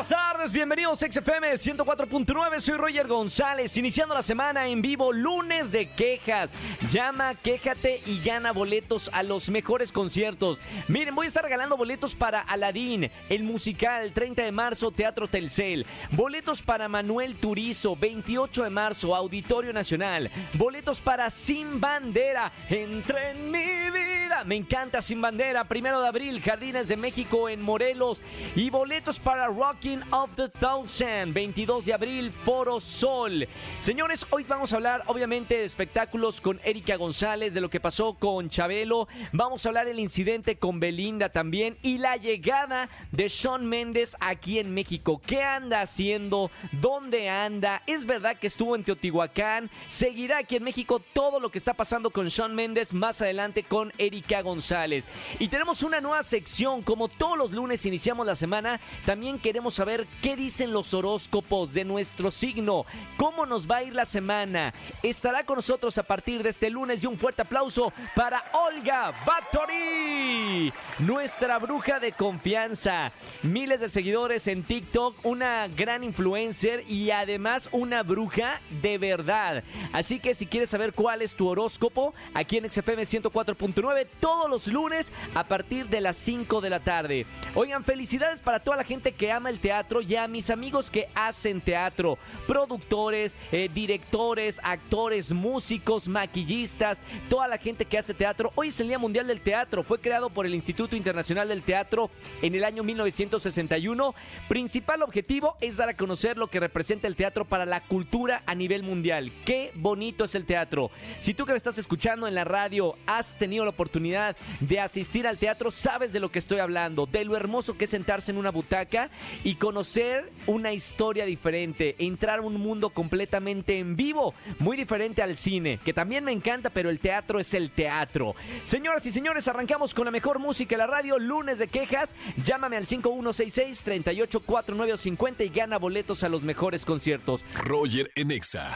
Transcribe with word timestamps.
Buenas 0.00 0.18
tardes, 0.32 0.52
bienvenidos 0.54 1.02
a 1.02 1.12
XFM 1.12 1.52
104.9, 1.52 2.60
soy 2.60 2.78
Roger 2.78 3.06
González, 3.06 3.76
iniciando 3.76 4.14
la 4.14 4.22
semana 4.22 4.66
en 4.66 4.80
vivo, 4.80 5.12
lunes 5.12 5.72
de 5.72 5.90
quejas. 5.90 6.50
Llama, 6.90 7.34
quéjate 7.34 8.00
y 8.06 8.18
gana 8.22 8.52
boletos 8.52 9.10
a 9.12 9.22
los 9.22 9.50
mejores 9.50 9.92
conciertos. 9.92 10.62
Miren, 10.88 11.14
voy 11.14 11.26
a 11.26 11.28
estar 11.28 11.44
regalando 11.44 11.76
boletos 11.76 12.14
para 12.14 12.40
Aladín, 12.40 13.10
el 13.28 13.42
musical, 13.42 14.12
30 14.14 14.42
de 14.42 14.52
marzo, 14.52 14.90
Teatro 14.90 15.28
Telcel. 15.28 15.84
Boletos 16.12 16.62
para 16.62 16.88
Manuel 16.88 17.36
Turizo, 17.36 17.94
28 17.94 18.64
de 18.64 18.70
marzo, 18.70 19.14
Auditorio 19.14 19.74
Nacional. 19.74 20.30
Boletos 20.54 21.02
para 21.02 21.28
Sin 21.28 21.78
Bandera, 21.78 22.50
entre 22.70 23.32
en 23.32 23.50
mi 23.50 23.90
vida. 23.90 24.19
Me 24.46 24.54
encanta 24.54 25.02
Sin 25.02 25.20
Bandera, 25.20 25.64
primero 25.64 26.00
de 26.00 26.06
abril, 26.06 26.40
Jardines 26.40 26.86
de 26.86 26.96
México 26.96 27.48
en 27.48 27.60
Morelos. 27.60 28.22
Y 28.54 28.70
boletos 28.70 29.18
para 29.18 29.48
Rocking 29.48 30.00
of 30.12 30.30
the 30.36 30.48
Thousand, 30.48 31.34
22 31.34 31.84
de 31.84 31.92
abril, 31.92 32.32
Foro 32.32 32.80
Sol. 32.80 33.46
Señores, 33.80 34.24
hoy 34.30 34.44
vamos 34.44 34.72
a 34.72 34.76
hablar 34.76 35.02
obviamente 35.06 35.56
de 35.56 35.64
espectáculos 35.64 36.40
con 36.40 36.60
Erika 36.62 36.96
González, 36.96 37.52
de 37.52 37.60
lo 37.60 37.68
que 37.68 37.80
pasó 37.80 38.14
con 38.14 38.48
Chabelo. 38.48 39.08
Vamos 39.32 39.66
a 39.66 39.68
hablar 39.68 39.86
del 39.86 39.98
incidente 39.98 40.56
con 40.56 40.78
Belinda 40.78 41.28
también 41.28 41.76
y 41.82 41.98
la 41.98 42.16
llegada 42.16 42.88
de 43.10 43.28
Sean 43.28 43.66
Méndez 43.66 44.16
aquí 44.20 44.60
en 44.60 44.72
México. 44.72 45.20
¿Qué 45.26 45.42
anda 45.42 45.82
haciendo? 45.82 46.52
¿Dónde 46.72 47.28
anda? 47.28 47.82
¿Es 47.86 48.06
verdad 48.06 48.36
que 48.38 48.46
estuvo 48.46 48.76
en 48.76 48.84
Teotihuacán? 48.84 49.70
¿Seguirá 49.88 50.38
aquí 50.38 50.56
en 50.56 50.62
México 50.62 51.02
todo 51.12 51.40
lo 51.40 51.50
que 51.50 51.58
está 51.58 51.74
pasando 51.74 52.10
con 52.10 52.30
Sean 52.30 52.54
Méndez 52.54 52.94
más 52.94 53.20
adelante 53.20 53.64
con 53.64 53.92
Erika 53.98 54.19
González? 54.42 55.04
Y 55.38 55.48
tenemos 55.48 55.82
una 55.82 56.00
nueva 56.00 56.22
sección, 56.22 56.82
como 56.82 57.08
todos 57.08 57.36
los 57.36 57.50
lunes 57.50 57.84
iniciamos 57.86 58.26
la 58.26 58.36
semana, 58.36 58.80
también 59.04 59.38
queremos 59.38 59.74
saber 59.74 60.06
qué 60.22 60.36
dicen 60.36 60.72
los 60.72 60.94
horóscopos 60.94 61.72
de 61.72 61.84
nuestro 61.84 62.30
signo, 62.30 62.86
cómo 63.16 63.46
nos 63.46 63.68
va 63.68 63.78
a 63.78 63.82
ir 63.82 63.94
la 63.94 64.04
semana. 64.04 64.72
Estará 65.02 65.44
con 65.44 65.56
nosotros 65.56 65.96
a 65.98 66.02
partir 66.02 66.42
de 66.42 66.50
este 66.50 66.70
lunes 66.70 67.02
y 67.02 67.06
un 67.06 67.18
fuerte 67.18 67.42
aplauso 67.42 67.92
para 68.14 68.44
Olga 68.52 69.12
Bathory, 69.26 70.72
nuestra 70.98 71.58
bruja 71.58 71.98
de 71.98 72.12
confianza. 72.12 73.12
Miles 73.42 73.80
de 73.80 73.88
seguidores 73.88 74.46
en 74.46 74.62
TikTok, 74.62 75.24
una 75.24 75.68
gran 75.68 76.04
influencer 76.04 76.84
y 76.88 77.10
además 77.10 77.68
una 77.72 78.02
bruja 78.02 78.60
de 78.82 78.98
verdad. 78.98 79.64
Así 79.92 80.20
que 80.20 80.34
si 80.34 80.46
quieres 80.46 80.70
saber 80.70 80.92
cuál 80.92 81.22
es 81.22 81.34
tu 81.34 81.48
horóscopo, 81.48 82.14
aquí 82.34 82.58
en 82.58 82.70
XFM 82.70 83.02
104.9 83.02 84.06
todos 84.20 84.50
los 84.50 84.66
lunes 84.66 85.12
a 85.34 85.44
partir 85.44 85.88
de 85.88 86.00
las 86.00 86.16
5 86.16 86.60
de 86.60 86.70
la 86.70 86.80
tarde. 86.80 87.26
Oigan, 87.54 87.84
felicidades 87.84 88.42
para 88.42 88.60
toda 88.60 88.76
la 88.76 88.84
gente 88.84 89.12
que 89.12 89.30
ama 89.30 89.50
el 89.50 89.60
teatro 89.60 90.00
y 90.02 90.16
a 90.16 90.28
mis 90.28 90.50
amigos 90.50 90.90
que 90.90 91.08
hacen 91.14 91.60
teatro, 91.60 92.18
productores, 92.46 93.36
eh, 93.52 93.68
directores, 93.72 94.60
actores, 94.62 95.32
músicos, 95.32 96.08
maquillistas, 96.08 96.98
toda 97.28 97.48
la 97.48 97.58
gente 97.58 97.84
que 97.84 97.98
hace 97.98 98.14
teatro. 98.14 98.52
Hoy 98.54 98.68
es 98.68 98.80
el 98.80 98.88
Día 98.88 98.98
Mundial 98.98 99.26
del 99.26 99.40
Teatro, 99.40 99.82
fue 99.82 100.00
creado 100.00 100.30
por 100.30 100.46
el 100.46 100.54
Instituto 100.54 100.96
Internacional 100.96 101.48
del 101.48 101.62
Teatro 101.62 102.10
en 102.42 102.54
el 102.54 102.64
año 102.64 102.82
1961. 102.82 104.14
Principal 104.48 105.02
objetivo 105.02 105.56
es 105.60 105.76
dar 105.76 105.88
a 105.88 105.96
conocer 105.96 106.36
lo 106.36 106.48
que 106.48 106.60
representa 106.60 107.06
el 107.06 107.16
teatro 107.16 107.44
para 107.44 107.66
la 107.66 107.80
cultura 107.80 108.42
a 108.46 108.54
nivel 108.54 108.82
mundial. 108.82 109.30
Qué 109.44 109.70
bonito 109.74 110.24
es 110.24 110.34
el 110.34 110.44
teatro. 110.44 110.90
Si 111.18 111.34
tú 111.34 111.46
que 111.46 111.52
me 111.52 111.58
estás 111.58 111.78
escuchando 111.78 112.26
en 112.26 112.34
la 112.34 112.44
radio 112.44 112.96
has 113.06 113.38
tenido 113.38 113.64
la 113.64 113.70
oportunidad 113.70 113.99
de 114.00 114.80
asistir 114.80 115.26
al 115.26 115.38
teatro, 115.38 115.70
sabes 115.70 116.12
de 116.12 116.20
lo 116.20 116.30
que 116.30 116.38
estoy 116.38 116.58
hablando, 116.58 117.06
de 117.06 117.24
lo 117.24 117.36
hermoso 117.36 117.76
que 117.76 117.84
es 117.84 117.90
sentarse 117.90 118.30
en 118.30 118.38
una 118.38 118.50
butaca 118.50 119.10
y 119.44 119.56
conocer 119.56 120.30
una 120.46 120.72
historia 120.72 121.26
diferente, 121.26 121.96
entrar 121.98 122.38
a 122.38 122.42
un 122.42 122.54
mundo 122.54 122.90
completamente 122.90 123.78
en 123.78 123.96
vivo, 123.96 124.34
muy 124.58 124.76
diferente 124.76 125.22
al 125.22 125.36
cine, 125.36 125.78
que 125.84 125.92
también 125.92 126.24
me 126.24 126.32
encanta, 126.32 126.70
pero 126.70 126.90
el 126.90 126.98
teatro 126.98 127.38
es 127.38 127.52
el 127.54 127.70
teatro. 127.70 128.34
Señoras 128.64 129.04
y 129.06 129.12
señores, 129.12 129.46
arrancamos 129.48 129.94
con 129.94 130.06
la 130.06 130.10
mejor 130.10 130.38
música 130.38 130.76
de 130.76 130.78
la 130.78 130.86
radio, 130.86 131.18
lunes 131.18 131.58
de 131.58 131.68
quejas. 131.68 132.10
Llámame 132.44 132.76
al 132.76 132.86
5166-384950 132.86 135.44
y 135.44 135.48
gana 135.50 135.78
boletos 135.78 136.24
a 136.24 136.28
los 136.28 136.42
mejores 136.42 136.84
conciertos. 136.84 137.44
Roger 137.54 138.10
Enexa. 138.14 138.74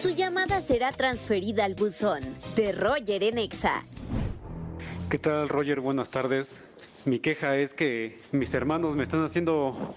Su 0.00 0.08
llamada 0.08 0.62
será 0.62 0.92
transferida 0.92 1.66
al 1.66 1.74
buzón 1.74 2.20
de 2.56 2.72
Roger 2.72 3.22
Enexa. 3.22 3.84
¿Qué 5.10 5.18
tal, 5.18 5.46
Roger? 5.50 5.80
Buenas 5.80 6.08
tardes. 6.08 6.56
Mi 7.04 7.18
queja 7.18 7.58
es 7.58 7.74
que 7.74 8.18
mis 8.32 8.54
hermanos 8.54 8.96
me 8.96 9.02
están 9.02 9.22
haciendo 9.22 9.94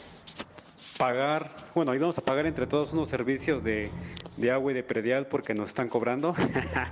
pagar, 0.97 1.55
bueno, 1.73 1.93
ahí 1.93 1.99
vamos 1.99 2.17
a 2.17 2.21
pagar 2.25 2.45
entre 2.47 2.67
todos 2.67 2.91
unos 2.91 3.07
servicios 3.07 3.63
de, 3.63 3.91
de 4.35 4.51
agua 4.51 4.73
y 4.73 4.75
de 4.75 4.83
predial 4.83 5.27
porque 5.27 5.53
nos 5.53 5.69
están 5.69 5.87
cobrando. 5.87 6.35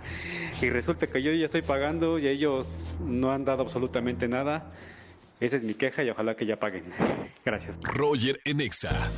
y 0.61 0.69
resulta 0.69 1.07
que 1.07 1.21
yo 1.21 1.33
ya 1.33 1.43
estoy 1.43 1.63
pagando 1.63 2.17
y 2.17 2.27
ellos 2.27 2.97
no 3.01 3.33
han 3.33 3.43
dado 3.43 3.63
absolutamente 3.63 4.29
nada. 4.29 4.71
Esa 5.41 5.57
es 5.57 5.63
mi 5.63 5.73
queja 5.73 6.01
y 6.01 6.09
ojalá 6.11 6.35
que 6.35 6.45
ya 6.45 6.55
paguen. 6.57 6.85
Gracias. 7.43 7.77
Roger 7.81 8.39
Enexa. 8.45 9.11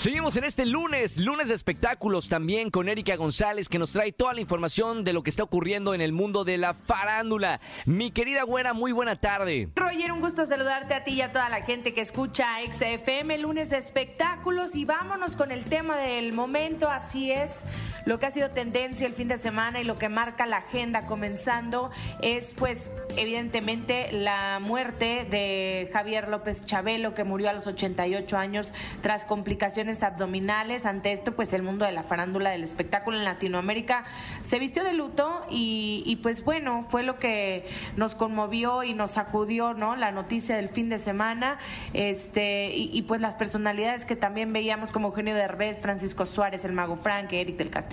Seguimos 0.00 0.34
en 0.38 0.44
este 0.44 0.64
lunes, 0.64 1.18
lunes 1.18 1.48
de 1.48 1.54
espectáculos 1.54 2.30
también 2.30 2.70
con 2.70 2.88
Erika 2.88 3.16
González 3.16 3.68
que 3.68 3.78
nos 3.78 3.92
trae 3.92 4.12
toda 4.12 4.32
la 4.32 4.40
información 4.40 5.04
de 5.04 5.12
lo 5.12 5.22
que 5.22 5.28
está 5.28 5.42
ocurriendo 5.42 5.92
en 5.92 6.00
el 6.00 6.14
mundo 6.14 6.42
de 6.42 6.56
la 6.56 6.72
farándula. 6.72 7.60
Mi 7.84 8.10
querida 8.10 8.44
güera, 8.44 8.72
muy 8.72 8.92
buena 8.92 9.16
tarde. 9.16 9.68
Roger, 9.76 10.10
un 10.12 10.22
gusto 10.22 10.46
saludarte 10.46 10.94
a 10.94 11.04
ti 11.04 11.10
y 11.12 11.20
a 11.20 11.32
toda 11.32 11.50
la 11.50 11.60
gente 11.64 11.92
que 11.92 12.00
escucha 12.00 12.46
XFM, 12.72 13.36
lunes 13.36 13.68
de 13.68 13.76
espectáculos 13.76 14.74
y 14.74 14.86
vámonos 14.86 15.36
con 15.36 15.52
el 15.52 15.66
tema 15.66 15.98
del 15.98 16.32
momento, 16.32 16.88
así 16.88 17.30
es. 17.30 17.66
Lo 18.04 18.18
que 18.18 18.26
ha 18.26 18.30
sido 18.30 18.50
tendencia 18.50 19.06
el 19.06 19.14
fin 19.14 19.28
de 19.28 19.38
semana 19.38 19.80
y 19.80 19.84
lo 19.84 19.98
que 19.98 20.08
marca 20.08 20.46
la 20.46 20.58
agenda 20.58 21.06
comenzando 21.06 21.90
es 22.22 22.54
pues 22.54 22.90
evidentemente 23.16 24.12
la 24.12 24.58
muerte 24.60 25.26
de 25.30 25.90
Javier 25.92 26.28
López 26.28 26.64
Chabelo 26.64 27.14
que 27.14 27.24
murió 27.24 27.50
a 27.50 27.52
los 27.52 27.66
88 27.66 28.38
años 28.38 28.72
tras 29.02 29.24
complicaciones 29.24 30.02
abdominales. 30.02 30.86
Ante 30.86 31.12
esto, 31.12 31.32
pues 31.32 31.52
el 31.52 31.62
mundo 31.62 31.84
de 31.84 31.92
la 31.92 32.02
farándula 32.02 32.50
del 32.50 32.62
espectáculo 32.62 33.18
en 33.18 33.24
Latinoamérica 33.24 34.04
se 34.42 34.58
vistió 34.58 34.84
de 34.84 34.92
luto 34.92 35.44
y, 35.50 36.18
pues 36.22 36.44
bueno, 36.44 36.86
fue 36.88 37.02
lo 37.02 37.18
que 37.18 37.66
nos 37.96 38.14
conmovió 38.14 38.82
y 38.82 38.94
nos 38.94 39.12
sacudió, 39.12 39.74
¿no? 39.74 39.96
La 39.96 40.10
noticia 40.10 40.56
del 40.56 40.68
fin 40.68 40.88
de 40.88 40.98
semana, 40.98 41.58
este, 41.92 42.74
y, 42.74 42.90
y 42.92 43.02
pues 43.02 43.20
las 43.20 43.34
personalidades 43.34 44.04
que 44.04 44.16
también 44.16 44.52
veíamos 44.52 44.90
como 44.90 45.08
Eugenio 45.08 45.34
Derbez, 45.34 45.80
Francisco 45.80 46.26
Suárez, 46.26 46.64
el 46.64 46.72
Mago 46.72 46.96
Frank, 46.96 47.32
Eric 47.32 47.56
del 47.56 47.70
Castillo, 47.70 47.89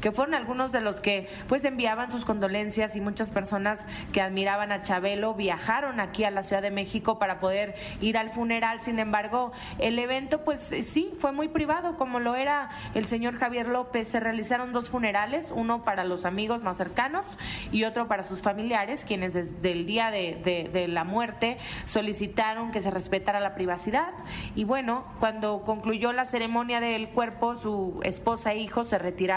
que 0.00 0.12
fueron 0.12 0.34
algunos 0.34 0.70
de 0.70 0.80
los 0.80 1.00
que 1.00 1.28
pues 1.48 1.64
enviaban 1.64 2.10
sus 2.10 2.24
condolencias 2.24 2.94
y 2.94 3.00
muchas 3.00 3.30
personas 3.30 3.84
que 4.12 4.20
admiraban 4.20 4.70
a 4.70 4.82
Chabelo 4.84 5.34
viajaron 5.34 5.98
aquí 5.98 6.24
a 6.24 6.30
la 6.30 6.42
Ciudad 6.42 6.62
de 6.62 6.70
México 6.70 7.18
para 7.18 7.40
poder 7.40 7.74
ir 8.00 8.16
al 8.16 8.30
funeral. 8.30 8.82
Sin 8.82 9.00
embargo, 9.00 9.52
el 9.78 9.98
evento 9.98 10.44
pues 10.44 10.60
sí 10.60 11.12
fue 11.18 11.32
muy 11.32 11.48
privado, 11.48 11.96
como 11.96 12.20
lo 12.20 12.36
era 12.36 12.70
el 12.94 13.06
señor 13.06 13.36
Javier 13.36 13.66
López. 13.66 14.06
Se 14.06 14.20
realizaron 14.20 14.72
dos 14.72 14.88
funerales, 14.88 15.52
uno 15.54 15.82
para 15.82 16.04
los 16.04 16.24
amigos 16.24 16.62
más 16.62 16.76
cercanos 16.76 17.26
y 17.72 17.84
otro 17.84 18.06
para 18.06 18.22
sus 18.22 18.42
familiares, 18.42 19.04
quienes 19.04 19.34
desde 19.34 19.72
el 19.72 19.86
día 19.86 20.10
de, 20.10 20.40
de, 20.44 20.70
de 20.72 20.86
la 20.86 21.02
muerte 21.02 21.58
solicitaron 21.86 22.70
que 22.70 22.80
se 22.80 22.90
respetara 22.90 23.40
la 23.40 23.54
privacidad. 23.54 24.12
Y 24.54 24.64
bueno, 24.64 25.04
cuando 25.18 25.62
concluyó 25.64 26.12
la 26.12 26.26
ceremonia 26.26 26.78
del 26.78 27.08
cuerpo, 27.08 27.56
su 27.56 28.00
esposa 28.04 28.52
e 28.52 28.58
hijo 28.58 28.84
se 28.84 28.98
retiraron 28.98 29.31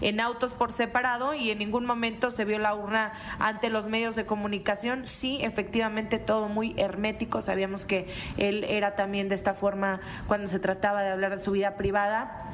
en 0.00 0.20
autos 0.20 0.52
por 0.52 0.72
separado 0.72 1.34
y 1.34 1.50
en 1.50 1.58
ningún 1.58 1.86
momento 1.86 2.30
se 2.30 2.44
vio 2.44 2.58
la 2.58 2.74
urna 2.74 3.12
ante 3.38 3.70
los 3.70 3.86
medios 3.86 4.16
de 4.16 4.26
comunicación. 4.26 5.06
Sí, 5.06 5.38
efectivamente, 5.42 6.18
todo 6.18 6.48
muy 6.48 6.74
hermético. 6.76 7.42
Sabíamos 7.42 7.84
que 7.84 8.08
él 8.36 8.64
era 8.64 8.96
también 8.96 9.28
de 9.28 9.34
esta 9.34 9.54
forma 9.54 10.00
cuando 10.26 10.48
se 10.48 10.58
trataba 10.58 11.02
de 11.02 11.10
hablar 11.10 11.36
de 11.36 11.42
su 11.42 11.52
vida 11.52 11.76
privada. 11.76 12.50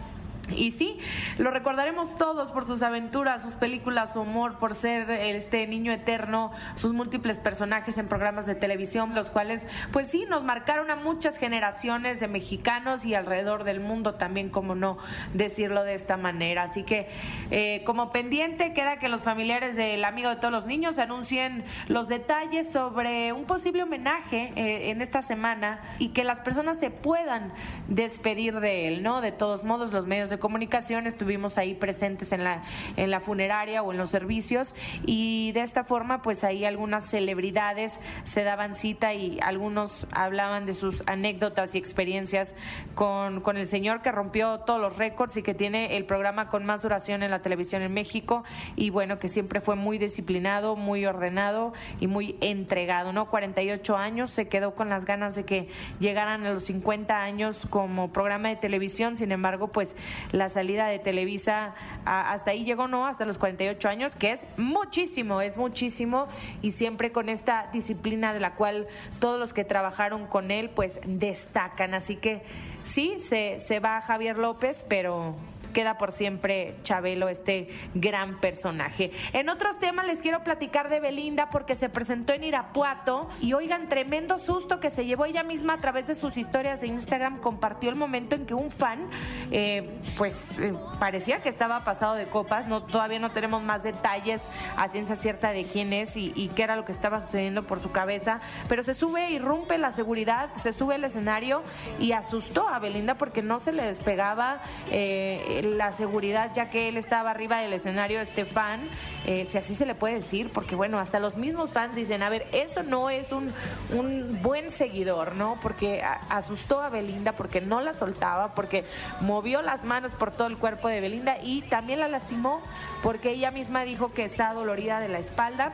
Y 0.55 0.71
sí, 0.71 0.99
lo 1.39 1.51
recordaremos 1.51 2.17
todos 2.17 2.51
por 2.53 2.67
sus 2.67 2.83
aventuras, 2.83 3.43
sus 3.43 3.55
películas, 3.55 4.13
su 4.13 4.21
humor, 4.21 4.59
por 4.59 4.75
ser 4.75 5.11
este 5.11 5.67
niño 5.67 5.93
eterno, 5.93 6.53
sus 6.77 6.93
múltiples 6.93 7.39
personajes 7.39 7.99
en 7.99 8.07
programas 8.07 8.47
de 8.47 8.55
televisión, 8.55 9.15
los 9.15 9.31
cuales, 9.31 9.67
pues 9.93 10.09
sí, 10.09 10.25
nos 10.29 10.45
marcaron 10.45 10.91
a 10.91 10.97
muchas 10.97 11.39
generaciones 11.39 12.21
de 12.21 12.29
mexicanos 12.29 13.05
y 13.05 13.15
alrededor 13.15 13.65
del 13.65 13.81
mundo 13.81 14.15
también, 14.15 14.51
como 14.51 14.75
no 14.75 14.99
decirlo 15.35 15.83
de 15.83 15.95
esta 15.95 16.17
manera. 16.17 16.63
Así 16.63 16.85
que, 16.85 17.09
eh, 17.51 17.83
como 17.85 18.13
pendiente, 18.13 18.73
queda 18.73 18.99
que 18.99 19.09
los 19.09 19.23
familiares 19.23 19.77
del 19.77 20.05
amigo 20.05 20.31
de 20.31 20.37
todos 20.37 20.53
los 20.53 20.67
niños 20.67 20.99
anuncien 20.99 21.65
los 21.89 22.09
detalles 22.09 22.71
sobre 22.71 23.33
un 23.33 23.45
posible 23.45 23.83
homenaje 23.83 24.53
eh, 24.57 24.91
en 24.91 25.03
esta 25.03 25.23
semana 25.23 25.81
y 25.99 26.09
que 26.09 26.25
las 26.25 26.41
personas 26.41 26.79
se 26.79 26.91
puedan 26.91 27.53
despedir 27.89 28.61
de 28.61 28.89
él, 28.89 29.03
¿no? 29.03 29.21
De 29.21 29.33
todos 29.33 29.65
modos, 29.65 29.93
los 29.93 30.07
medios 30.07 30.31
de 30.31 30.36
de 30.37 30.41
comunicación 30.41 31.07
estuvimos 31.07 31.59
ahí 31.59 31.75
presentes 31.75 32.33
en 32.33 32.45
la, 32.45 32.63
en 32.97 33.11
la 33.11 33.21
funeraria 33.21 33.83
o 33.83 33.93
en 33.93 33.99
los 33.99 34.11
servicios 34.11 34.75
y 35.05 35.53
de 35.53 35.61
esta 35.61 35.85
forma 35.85 36.23
pues 36.23 36.45
ahí 36.45 36.65
algunas 36.65 37.09
celebridades 37.09 38.01
se 38.25 38.45
daban 38.45 38.75
cita 38.75 39.15
y 39.15 39.39
algunos 39.43 40.07
hablaban 40.13 40.67
de 40.67 40.75
sus 40.75 41.03
anécdotas 41.07 41.75
y 41.75 41.79
experiencias 41.79 42.55
con, 42.95 43.41
con 43.41 43.57
el 43.57 43.67
señor 43.67 44.03
que 44.03 44.13
rompió 44.13 44.61
todos 44.61 44.81
los 44.81 44.97
récords 44.97 45.37
y 45.37 45.43
que 45.43 45.55
tiene 45.55 45.97
el 45.97 46.05
programa 46.05 46.49
con 46.49 46.65
más 46.65 46.83
duración 46.83 47.23
en 47.23 47.31
la 47.31 47.41
televisión 47.41 47.83
en 47.83 47.93
México 47.95 48.45
y 48.77 48.91
bueno, 48.91 49.19
que 49.19 49.29
siempre 49.29 49.61
fue 49.61 49.75
muy 49.75 49.99
disciplinado, 49.99 50.77
muy 50.77 51.07
ordenado 51.07 51.73
y 51.99 52.07
muy 52.07 52.37
entregado, 52.41 53.13
¿no? 53.13 53.31
48 53.31 53.97
años, 53.97 54.31
se 54.31 54.49
quedó 54.49 54.75
con 54.75 54.89
las 54.89 55.05
ganas 55.05 55.35
de 55.35 55.45
que 55.45 55.69
llegaran 55.99 56.45
a 56.45 56.53
los 56.53 56.65
50 56.65 57.23
años 57.23 57.67
como 57.71 58.13
programa 58.13 58.49
de 58.49 58.57
televisión, 58.57 59.17
sin 59.17 59.33
embargo, 59.33 59.69
pues 59.69 59.97
la 60.33 60.49
salida 60.49 60.87
de 60.87 60.99
Televisa 60.99 61.75
hasta 62.05 62.51
ahí 62.51 62.65
llegó, 62.65 62.89
¿no? 62.89 63.07
Hasta 63.07 63.25
los 63.25 63.39
48 63.39 63.89
años, 63.89 64.17
que 64.17 64.33
es 64.33 64.47
muchísimo, 64.57 65.41
es 65.41 65.57
muchísimo 65.57 66.27
y 66.63 66.73
siempre 66.73 67.13
con 67.13 67.29
esta 67.29 67.69
disciplina 67.73 68.33
de 68.33 68.41
la 68.41 68.55
cual 68.55 68.87
todos 69.19 69.39
los 69.39 69.53
que 69.53 69.65
trabajaron 69.65 70.27
con 70.27 70.51
él 70.51 70.71
pues 70.71 71.01
destacan. 71.07 71.95
Así 71.95 72.17
que 72.17 72.43
sí, 72.85 73.19
se, 73.19 73.61
se 73.61 73.81
va 73.81 74.01
Javier 74.01 74.39
López, 74.39 74.85
pero 74.89 75.37
queda 75.77 75.99
por 75.99 76.11
siempre 76.11 76.75
Chabelo, 76.85 77.29
este 77.29 77.69
gran 77.93 78.41
personaje. 78.41 79.11
En 79.35 79.51
otros 79.51 79.79
temas 79.79 80.07
les 80.07 80.23
quiero 80.23 80.43
platicar 80.43 80.89
de 80.89 81.01
Belinda 81.01 81.51
porque 81.51 81.75
se 81.75 81.91
presentó 81.91 82.33
en 82.33 82.45
Irapuato 82.45 83.29
y 83.43 83.53
oigan, 83.53 83.91
tremendo 83.91 84.39
susto 84.39 84.81
que 84.81 84.89
se 84.89 85.05
llevó 85.05 85.27
ella 85.27 85.43
misma 85.43 85.75
a 85.75 85.81
través 85.83 86.07
de 86.07 86.15
sus 86.15 86.39
historias 86.39 86.81
de 86.81 86.87
Instagram, 86.87 87.41
compartió 87.41 87.91
el 87.91 87.97
momento 87.97 88.37
en 88.37 88.47
que 88.47 88.55
un 88.55 88.71
fan, 88.71 89.11
eh, 89.51 90.01
pues 90.17 90.59
eh, 90.59 90.73
parecía 90.99 91.43
que 91.43 91.51
estaba 91.51 91.85
pasado 91.85 92.15
de 92.15 92.25
copas, 92.25 92.67
no, 92.67 92.83
todavía 92.83 93.19
no 93.19 93.31
tenemos 93.33 93.63
más 93.63 93.83
detalles 93.83 94.49
a 94.79 94.89
ciencia 94.89 95.15
cierta 95.15 95.51
de 95.51 95.65
quién 95.65 95.93
es 95.93 96.17
y, 96.17 96.51
qué 96.57 96.63
era 96.63 96.77
lo 96.77 96.87
que 96.87 96.93
estaba 96.93 97.21
sucediendo 97.21 97.65
por 97.65 97.83
su 97.83 97.91
cabeza, 97.91 98.41
pero 98.67 98.83
se 98.83 98.95
sube 98.95 99.29
y 99.29 99.39
rompe 99.39 99.77
la 99.77 99.93
seguridad, 99.93 100.49
se 100.55 100.73
sube 100.73 100.95
al 100.95 101.05
escenario 101.05 101.63
y 102.01 102.13
asustó 102.13 102.67
a 102.67 102.79
Belinda 102.79 103.17
porque 103.17 103.43
no 103.43 103.61
se 103.61 103.73
le 103.73 103.83
despegaba 103.83 104.63
eh, 104.91 105.66
la 105.67 105.93
seguridad, 105.93 106.53
ya 106.55 106.71
que 106.71 106.89
él 106.89 106.97
estaba 106.97 107.31
arriba 107.31 107.59
del 107.59 107.73
escenario, 107.73 108.21
este 108.21 108.45
fan, 108.45 108.81
eh, 109.27 109.47
si 109.49 109.59
así 109.59 109.75
se 109.75 109.87
le 109.87 109.95
puede 109.95 110.15
decir, 110.15 110.51
porque 110.53 110.75
bueno, 110.75 110.99
hasta 110.99 111.21
los 111.21 111.37
mismos 111.37 111.73
fans 111.73 111.95
dicen, 111.95 112.23
a 112.23 112.29
ver, 112.29 112.47
eso 112.53 112.83
no 112.83 113.11
es 113.11 113.33
un, 113.33 113.53
un 113.93 114.41
buen 114.43 114.71
seguidor, 114.71 115.35
¿no? 115.35 115.59
Porque 115.63 116.03
asustó 116.29 116.81
a 116.81 116.89
Belinda, 116.89 117.33
porque 117.33 117.61
no 117.61 117.81
la 117.81 117.93
soltaba, 117.93 118.55
porque 118.55 118.85
movió 119.21 119.63
las 119.63 119.85
manos 119.85 120.13
por 120.13 120.31
todo 120.31 120.47
el 120.47 120.57
cuerpo 120.57 120.89
de 120.89 121.01
Belinda 121.01 121.39
y 121.43 121.63
también 121.63 122.01
la 122.01 122.09
lastimó 122.09 122.63
porque 123.03 123.31
ella 123.31 123.51
misma 123.51 123.83
dijo 123.83 124.13
que 124.13 124.25
está 124.25 124.53
dolorida 124.53 125.01
de 125.01 125.09
la 125.09 125.19
espalda 125.19 125.73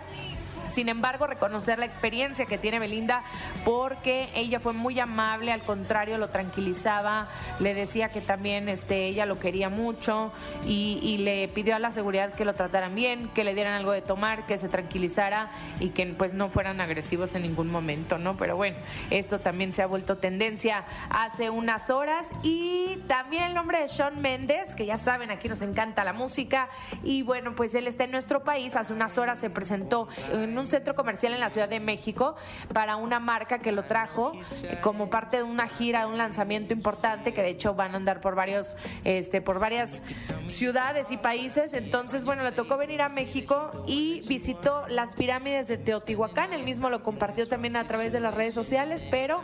sin 0.69 0.89
embargo, 0.89 1.27
reconocer 1.27 1.79
la 1.79 1.87
experiencia 1.87 2.47
que 2.47 2.59
tiene 2.59 2.79
Belinda 2.79 3.23
porque 3.65 4.29
ella 4.35 4.61
fue 4.61 4.73
muy 4.73 4.99
amable, 5.01 5.53
al 5.53 5.63
contrario, 5.63 6.19
lo 6.19 6.29
tranquilizaba, 6.29 7.29
le 7.59 7.75
decía 7.75 8.11
que 8.11 8.21
también 8.21 8.69
este, 8.69 9.07
ella 9.07 9.27
lo 9.27 9.39
quería 9.39 9.69
mucho 9.69 10.33
y, 10.67 11.01
le 11.23 11.47
pidió 11.49 11.77
a 11.77 11.79
la 11.79 11.93
seguridad 11.93 12.35
que 12.35 12.45
lo 12.45 12.55
trataran 12.55 12.95
bien, 12.95 13.29
que 13.29 13.45
le 13.45 13.55
dieran 13.55 13.75
algo 13.75 13.93
de 13.93 14.03
tomar, 14.03 14.47
que 14.47 14.59
se 14.59 14.69
tranquilizara 14.69 15.51
y 15.79 15.91
que 15.91 16.07
pues 16.07 16.33
no 16.33 16.49
fueran 16.49 16.81
agresivos 16.81 17.35
en 17.35 17.43
ningún 17.43 17.71
momento, 17.71 18.19
¿no? 18.19 18.37
Pero 18.37 18.57
bueno, 18.57 18.77
esto 19.11 19.39
también 19.39 19.73
se 19.73 19.83
ha 19.83 19.87
vuelto 19.87 20.17
tendencia 20.17 20.85
hace 21.11 21.51
unas 21.51 21.91
horas. 21.91 22.29
Y 22.43 22.99
también 23.07 23.45
el 23.45 23.55
nombre 23.55 23.81
de 23.81 23.89
Sean 23.89 24.21
Méndez, 24.21 24.75
que 24.75 24.87
ya 24.87 24.99
saben, 24.99 25.31
aquí 25.31 25.49
nos 25.49 25.63
encanta 25.63 26.03
la 26.05 26.13
música. 26.13 26.69
Y 27.03 27.23
bueno, 27.23 27.55
pues 27.55 27.75
él 27.75 27.87
está 27.87 28.05
en 28.05 28.11
nuestro 28.11 28.43
país, 28.43 28.75
hace 28.77 28.93
unas 28.93 29.19
horas 29.19 29.39
se 29.39 29.51
presentó 29.51 30.09
en 30.33 30.52
un 30.59 30.69
centro 30.69 30.95
comercial 30.95 31.33
en 31.33 31.41
la 31.41 31.51
Ciudad 31.51 31.69
de 31.69 31.81
México 31.81 32.37
para 32.73 32.97
una 32.97 33.21
marca 33.21 33.59
que 33.59 33.73
lo 33.73 33.85
trajo 33.85 34.33
eh, 34.63 34.79
como 34.83 35.11
parte 35.11 35.39
de 35.39 35.43
una 35.43 35.69
gira, 35.69 36.07
un 36.07 36.19
lanzamiento 36.19 36.75
importante 36.75 37.35
que 37.35 37.43
de 37.43 37.51
hecho 37.51 37.75
van 37.75 37.95
a 37.95 37.97
andar 37.97 38.21
por 38.21 38.35
varios, 38.35 38.75
este, 39.05 39.41
por 39.41 39.59
varias 39.59 40.03
ciudades 40.49 41.11
y 41.11 41.17
países. 41.17 41.73
Entonces, 41.75 42.25
bueno, 42.25 42.43
le 42.43 42.53
tocó 42.53 42.77
venir 42.77 43.03
a 43.03 43.09
México 43.09 43.85
y 43.87 44.21
visitó 44.29 44.87
las 44.89 45.15
pirámides 45.15 45.69
de 45.69 45.79
Teotihuacán. 45.79 46.53
Él 46.53 46.63
mismo 46.63 46.91
lo 46.91 47.03
compartió 47.03 47.49
también 47.49 47.77
a 47.77 47.85
través 47.85 48.13
de 48.13 48.21
las 48.21 48.35
redes 48.35 48.55
sociales, 48.55 49.07
pero 49.11 49.43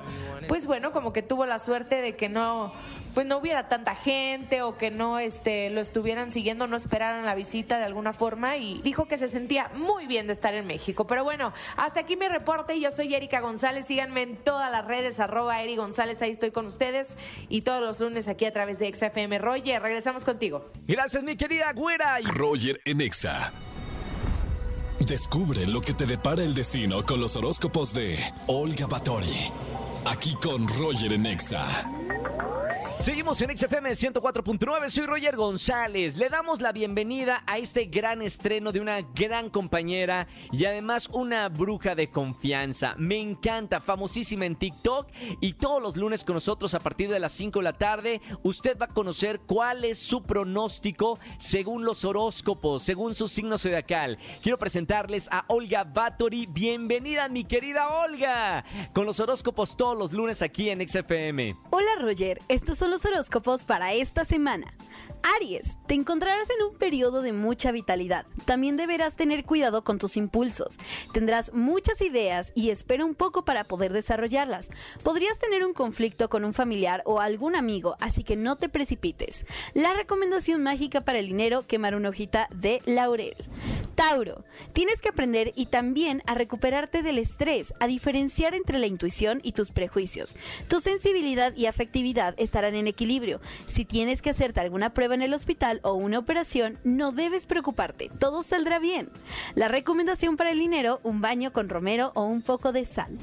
pues 0.49 0.67
bueno, 0.67 0.93
como 0.93 1.13
que 1.13 1.23
tuvo 1.23 1.47
la 1.47 1.59
suerte 1.59 2.01
de 2.01 2.17
que 2.17 2.29
no 2.29 2.73
pues 3.15 3.27
no 3.27 3.39
hubiera 3.39 3.69
tanta 3.69 3.95
gente 3.95 4.63
o 4.63 4.77
que 4.77 4.91
no 4.91 5.19
este 5.19 5.71
lo 5.71 5.81
estuvieran 5.81 6.33
siguiendo, 6.33 6.67
no 6.67 6.77
esperaran 6.77 7.25
la 7.25 7.35
visita 7.35 7.79
de 7.79 7.85
alguna 7.85 8.13
forma 8.13 8.57
y 8.57 8.81
dijo 8.83 9.07
que 9.07 9.19
se 9.19 9.29
sentía 9.29 9.71
muy 9.75 10.07
bien 10.07 10.27
de 10.27 10.33
estar 10.33 10.55
en 10.55 10.67
México. 10.67 10.98
Pero 11.07 11.25
bueno, 11.25 11.53
hasta 11.77 12.01
aquí 12.01 12.17
mi 12.17 12.29
reporte. 12.29 12.79
Yo 12.81 12.91
soy 12.91 13.15
Erika 13.15 13.41
González. 13.41 13.87
Síganme 13.87 14.23
en 14.23 14.37
todas 14.37 14.71
las 14.71 14.87
redes, 14.87 15.21
arroba 15.21 15.63
Eri 15.63 15.77
González. 15.77 16.21
Ahí 16.23 16.31
estoy 16.31 16.51
con 16.51 16.67
ustedes 16.67 17.17
y 17.49 17.63
todos 17.63 17.81
los 17.81 18.01
lunes 18.01 18.29
aquí 18.29 18.45
a 18.45 18.53
través 18.53 18.79
de 18.79 18.93
XFM. 18.95 19.39
Roger, 19.39 19.83
regresamos 19.83 20.25
contigo. 20.25 20.71
Gracias, 20.87 21.23
mi 21.23 21.37
querida 21.37 21.73
güera. 21.75 22.19
Roger 22.35 22.81
en 22.85 23.01
Exa. 23.01 23.53
Descubre 25.01 25.67
lo 25.67 25.81
que 25.81 25.95
te 25.95 26.07
depara 26.07 26.43
el 26.43 26.55
destino 26.55 27.05
con 27.05 27.21
los 27.21 27.37
horóscopos 27.37 27.95
de 27.95 28.19
Olga 28.47 28.87
Batori. 28.87 29.53
Aquí 30.05 30.35
con 30.35 30.69
Roger 30.69 31.13
en 31.13 31.27
Exa. 31.27 31.65
Seguimos 32.99 33.41
en 33.41 33.57
XFM 33.57 33.91
104.9, 33.93 34.89
soy 34.89 35.07
Roger 35.07 35.37
González. 35.37 36.17
Le 36.17 36.29
damos 36.29 36.61
la 36.61 36.73
bienvenida 36.73 37.45
a 37.47 37.57
este 37.57 37.85
gran 37.85 38.23
estreno 38.23 38.73
de 38.73 38.81
una 38.81 39.03
gran 39.15 39.51
compañera 39.51 40.27
y 40.51 40.65
además 40.65 41.09
una 41.13 41.49
bruja 41.49 41.95
de 41.95 42.11
confianza. 42.11 42.97
Me 42.99 43.21
encanta, 43.21 43.79
famosísima 43.79 44.47
en 44.47 44.57
TikTok 44.57 45.11
y 45.41 45.53
todos 45.53 45.81
los 45.81 45.97
lunes 45.97 46.25
con 46.25 46.35
nosotros 46.35 46.75
a 46.75 46.81
partir 46.81 47.09
de 47.09 47.21
las 47.21 47.31
5 47.33 47.61
de 47.61 47.63
la 47.63 47.73
tarde. 47.73 48.21
Usted 48.43 48.77
va 48.77 48.87
a 48.87 48.95
conocer 48.95 49.41
cuál 49.47 49.85
es 49.85 49.99
su 49.99 50.25
pronóstico 50.25 51.21
según 51.39 51.85
los 51.85 52.05
horóscopos, 52.05 52.83
según 52.83 53.15
su 53.15 53.29
signo 53.29 53.59
zodiacal. 53.59 54.19
Quiero 54.43 54.59
presentarles 54.59 55.29
a 55.31 55.45
Olga 55.47 55.85
Batory. 55.85 56.47
Bienvenida, 56.47 57.29
mi 57.29 57.45
querida 57.45 57.91
Olga, 57.91 58.65
con 58.93 59.07
los 59.07 59.21
horóscopos 59.21 59.77
todos 59.77 59.97
los 59.97 60.13
lunes 60.13 60.43
aquí 60.43 60.69
en 60.69 60.87
XFM. 60.87 61.57
Hola, 61.71 61.91
Roger. 62.01 62.41
Estos 62.49 62.77
son 62.77 62.88
los 62.91 63.05
horóscopos 63.05 63.65
para 63.65 63.93
esta 63.93 64.25
semana. 64.25 64.67
Aries, 65.23 65.79
te 65.87 65.95
encontrarás 65.95 66.49
en 66.51 66.67
un 66.67 66.77
periodo 66.77 67.23
de 67.23 67.33
mucha 67.33 67.73
vitalidad. 67.73 68.27
También 68.45 68.77
deberás 68.77 69.17
tener 69.17 69.45
cuidado 69.45 69.85
con 69.85 69.99
tus 69.99 70.17
impulsos. 70.17 70.79
Tendrás 71.13 71.53
muchas 71.53 72.01
ideas 72.01 72.53
y 72.55 72.71
espera 72.71 73.05
un 73.05 73.15
poco 73.15 73.45
para 73.45 73.65
poder 73.65 73.93
desarrollarlas. 73.93 74.71
Podrías 75.03 75.39
tener 75.39 75.65
un 75.65 75.75
conflicto 75.75 76.29
con 76.29 76.45
un 76.45 76.55
familiar 76.55 77.03
o 77.05 77.21
algún 77.21 77.57
amigo, 77.57 77.97
así 78.01 78.25
que 78.25 78.37
no 78.37 78.57
te 78.57 78.69
precipites. 78.69 79.47
La 79.75 79.95
recomendación 79.95 80.63
mágica 80.63 81.03
para 81.03 81.19
el 81.19 81.27
dinero, 81.27 81.67
quemar 81.67 81.95
una 81.95 82.09
hojita 82.09 82.49
de 82.55 82.83
laurel. 82.87 83.37
Tauro, 83.99 84.45
tienes 84.75 85.01
que 85.03 85.09
aprender 85.09 85.53
y 85.57 85.67
también 85.67 86.23
a 86.27 86.35
recuperarte 86.35 87.03
del 87.03 87.19
estrés, 87.19 87.75
a 87.81 87.89
diferenciar 87.89 88.55
entre 88.55 88.79
la 88.79 88.87
intuición 88.87 89.41
y 89.43 89.53
tus 89.53 89.73
prejuicios. 89.73 90.37
Tu 90.69 90.79
sensibilidad 90.79 91.53
y 91.57 91.67
afectividad 91.67 92.35
estarán 92.37 92.77
en 92.77 92.87
equilibrio. 92.87 93.41
Si 93.67 93.85
tienes 93.85 94.23
que 94.23 94.31
hacerte 94.31 94.61
alguna 94.61 94.95
en 95.15 95.23
el 95.23 95.35
hospital 95.35 95.81
o 95.83 95.93
una 95.95 96.19
operación, 96.19 96.79
no 96.85 97.13
debes 97.13 97.47
preocuparte, 97.47 98.11
todo 98.19 98.43
saldrá 98.43 98.79
bien. 98.79 99.11
La 99.55 99.69
recomendación 99.69 100.37
para 100.37 100.51
el 100.51 100.59
dinero, 100.59 101.01
un 101.03 101.21
baño 101.21 101.53
con 101.53 101.69
romero 101.69 102.13
o 102.15 102.25
un 102.25 102.43
poco 102.43 102.73
de 102.73 102.85
sal. 102.85 103.19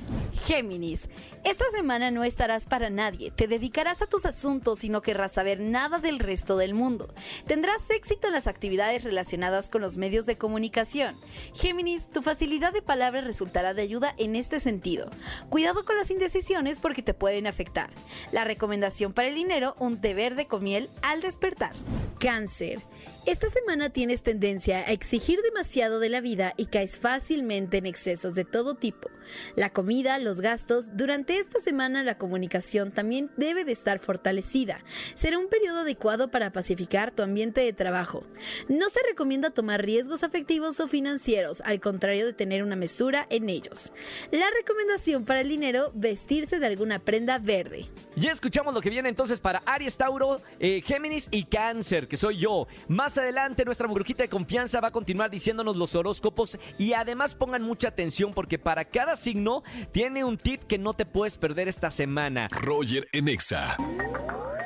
Géminis, 0.45 1.09
esta 1.43 1.65
semana 1.71 2.11
no 2.11 2.23
estarás 2.23 2.65
para 2.65 2.89
nadie, 2.89 3.31
te 3.31 3.47
dedicarás 3.47 4.01
a 4.01 4.07
tus 4.07 4.25
asuntos 4.25 4.83
y 4.83 4.89
no 4.89 5.01
querrás 5.01 5.33
saber 5.33 5.59
nada 5.59 5.99
del 5.99 6.19
resto 6.19 6.57
del 6.57 6.73
mundo. 6.73 7.13
Tendrás 7.45 7.89
éxito 7.89 8.27
en 8.27 8.33
las 8.33 8.47
actividades 8.47 9.03
relacionadas 9.03 9.69
con 9.69 9.81
los 9.81 9.97
medios 9.97 10.25
de 10.25 10.37
comunicación. 10.37 11.15
Géminis, 11.53 12.09
tu 12.09 12.21
facilidad 12.21 12.73
de 12.73 12.81
palabra 12.81 13.21
resultará 13.21 13.73
de 13.73 13.83
ayuda 13.83 14.15
en 14.17 14.35
este 14.35 14.59
sentido. 14.59 15.09
Cuidado 15.49 15.85
con 15.85 15.97
las 15.97 16.09
indecisiones 16.09 16.79
porque 16.79 17.03
te 17.03 17.13
pueden 17.13 17.47
afectar. 17.47 17.91
La 18.31 18.43
recomendación 18.43 19.13
para 19.13 19.27
el 19.27 19.35
dinero, 19.35 19.75
un 19.79 20.01
té 20.01 20.13
verde 20.13 20.47
con 20.47 20.63
miel 20.63 20.89
al 21.01 21.21
despertar. 21.21 21.74
Cáncer. 22.19 22.81
Esta 23.25 23.49
semana 23.49 23.89
tienes 23.89 24.23
tendencia 24.23 24.79
a 24.79 24.91
exigir 24.91 25.41
demasiado 25.41 25.99
de 25.99 26.09
la 26.09 26.21
vida 26.21 26.53
y 26.57 26.67
caes 26.67 26.97
fácilmente 26.97 27.77
en 27.77 27.85
excesos 27.85 28.35
de 28.35 28.45
todo 28.45 28.75
tipo. 28.75 29.09
La 29.55 29.71
comida, 29.71 30.17
los 30.19 30.41
gastos, 30.41 30.95
durante 30.95 31.37
esta 31.37 31.59
semana 31.59 32.03
la 32.03 32.17
comunicación 32.17 32.91
también 32.91 33.31
debe 33.37 33.65
de 33.65 33.71
estar 33.71 33.99
fortalecida. 33.99 34.83
Será 35.13 35.37
un 35.37 35.47
periodo 35.47 35.79
adecuado 35.79 36.29
para 36.29 36.51
pacificar 36.51 37.11
tu 37.11 37.23
ambiente 37.23 37.61
de 37.61 37.73
trabajo. 37.73 38.23
No 38.67 38.89
se 38.89 38.99
recomienda 39.07 39.49
tomar 39.49 39.83
riesgos 39.83 40.23
afectivos 40.23 40.79
o 40.79 40.87
financieros, 40.87 41.61
al 41.61 41.79
contrario 41.79 42.25
de 42.25 42.33
tener 42.33 42.63
una 42.63 42.75
mesura 42.75 43.27
en 43.29 43.49
ellos. 43.49 43.91
La 44.31 44.45
recomendación 44.57 45.25
para 45.25 45.41
el 45.41 45.49
dinero, 45.49 45.91
vestirse 45.93 46.59
de 46.59 46.67
alguna 46.67 46.99
prenda 46.99 47.39
verde. 47.39 47.85
Ya 48.15 48.31
escuchamos 48.31 48.73
lo 48.73 48.81
que 48.81 48.89
viene 48.89 49.09
entonces 49.09 49.39
para 49.39 49.59
Aries, 49.65 49.97
Tauro, 49.97 50.41
eh, 50.59 50.81
Géminis 50.85 51.27
y 51.31 51.43
Cáncer, 51.45 52.07
que 52.07 52.17
soy 52.17 52.37
yo. 52.37 52.67
Más 52.87 53.17
adelante 53.17 53.65
nuestra 53.65 53.87
brujita 53.87 54.23
de 54.23 54.29
confianza 54.29 54.79
va 54.79 54.89
a 54.89 54.91
continuar 54.91 55.29
diciéndonos 55.29 55.75
los 55.75 55.95
horóscopos 55.95 56.57
y 56.77 56.93
además 56.93 57.35
pongan 57.35 57.61
mucha 57.61 57.89
atención 57.89 58.33
porque 58.33 58.59
para 58.59 58.85
cada 58.85 59.14
signo 59.15 59.63
tiene 59.91 60.23
un 60.23 60.37
tip 60.37 60.63
que 60.63 60.77
no 60.77 60.93
te 60.93 61.05
puedes 61.05 61.37
perder 61.37 61.67
esta 61.67 61.91
semana. 61.91 62.47
Roger 62.51 63.07
en 63.11 63.27
Exa. 63.27 63.77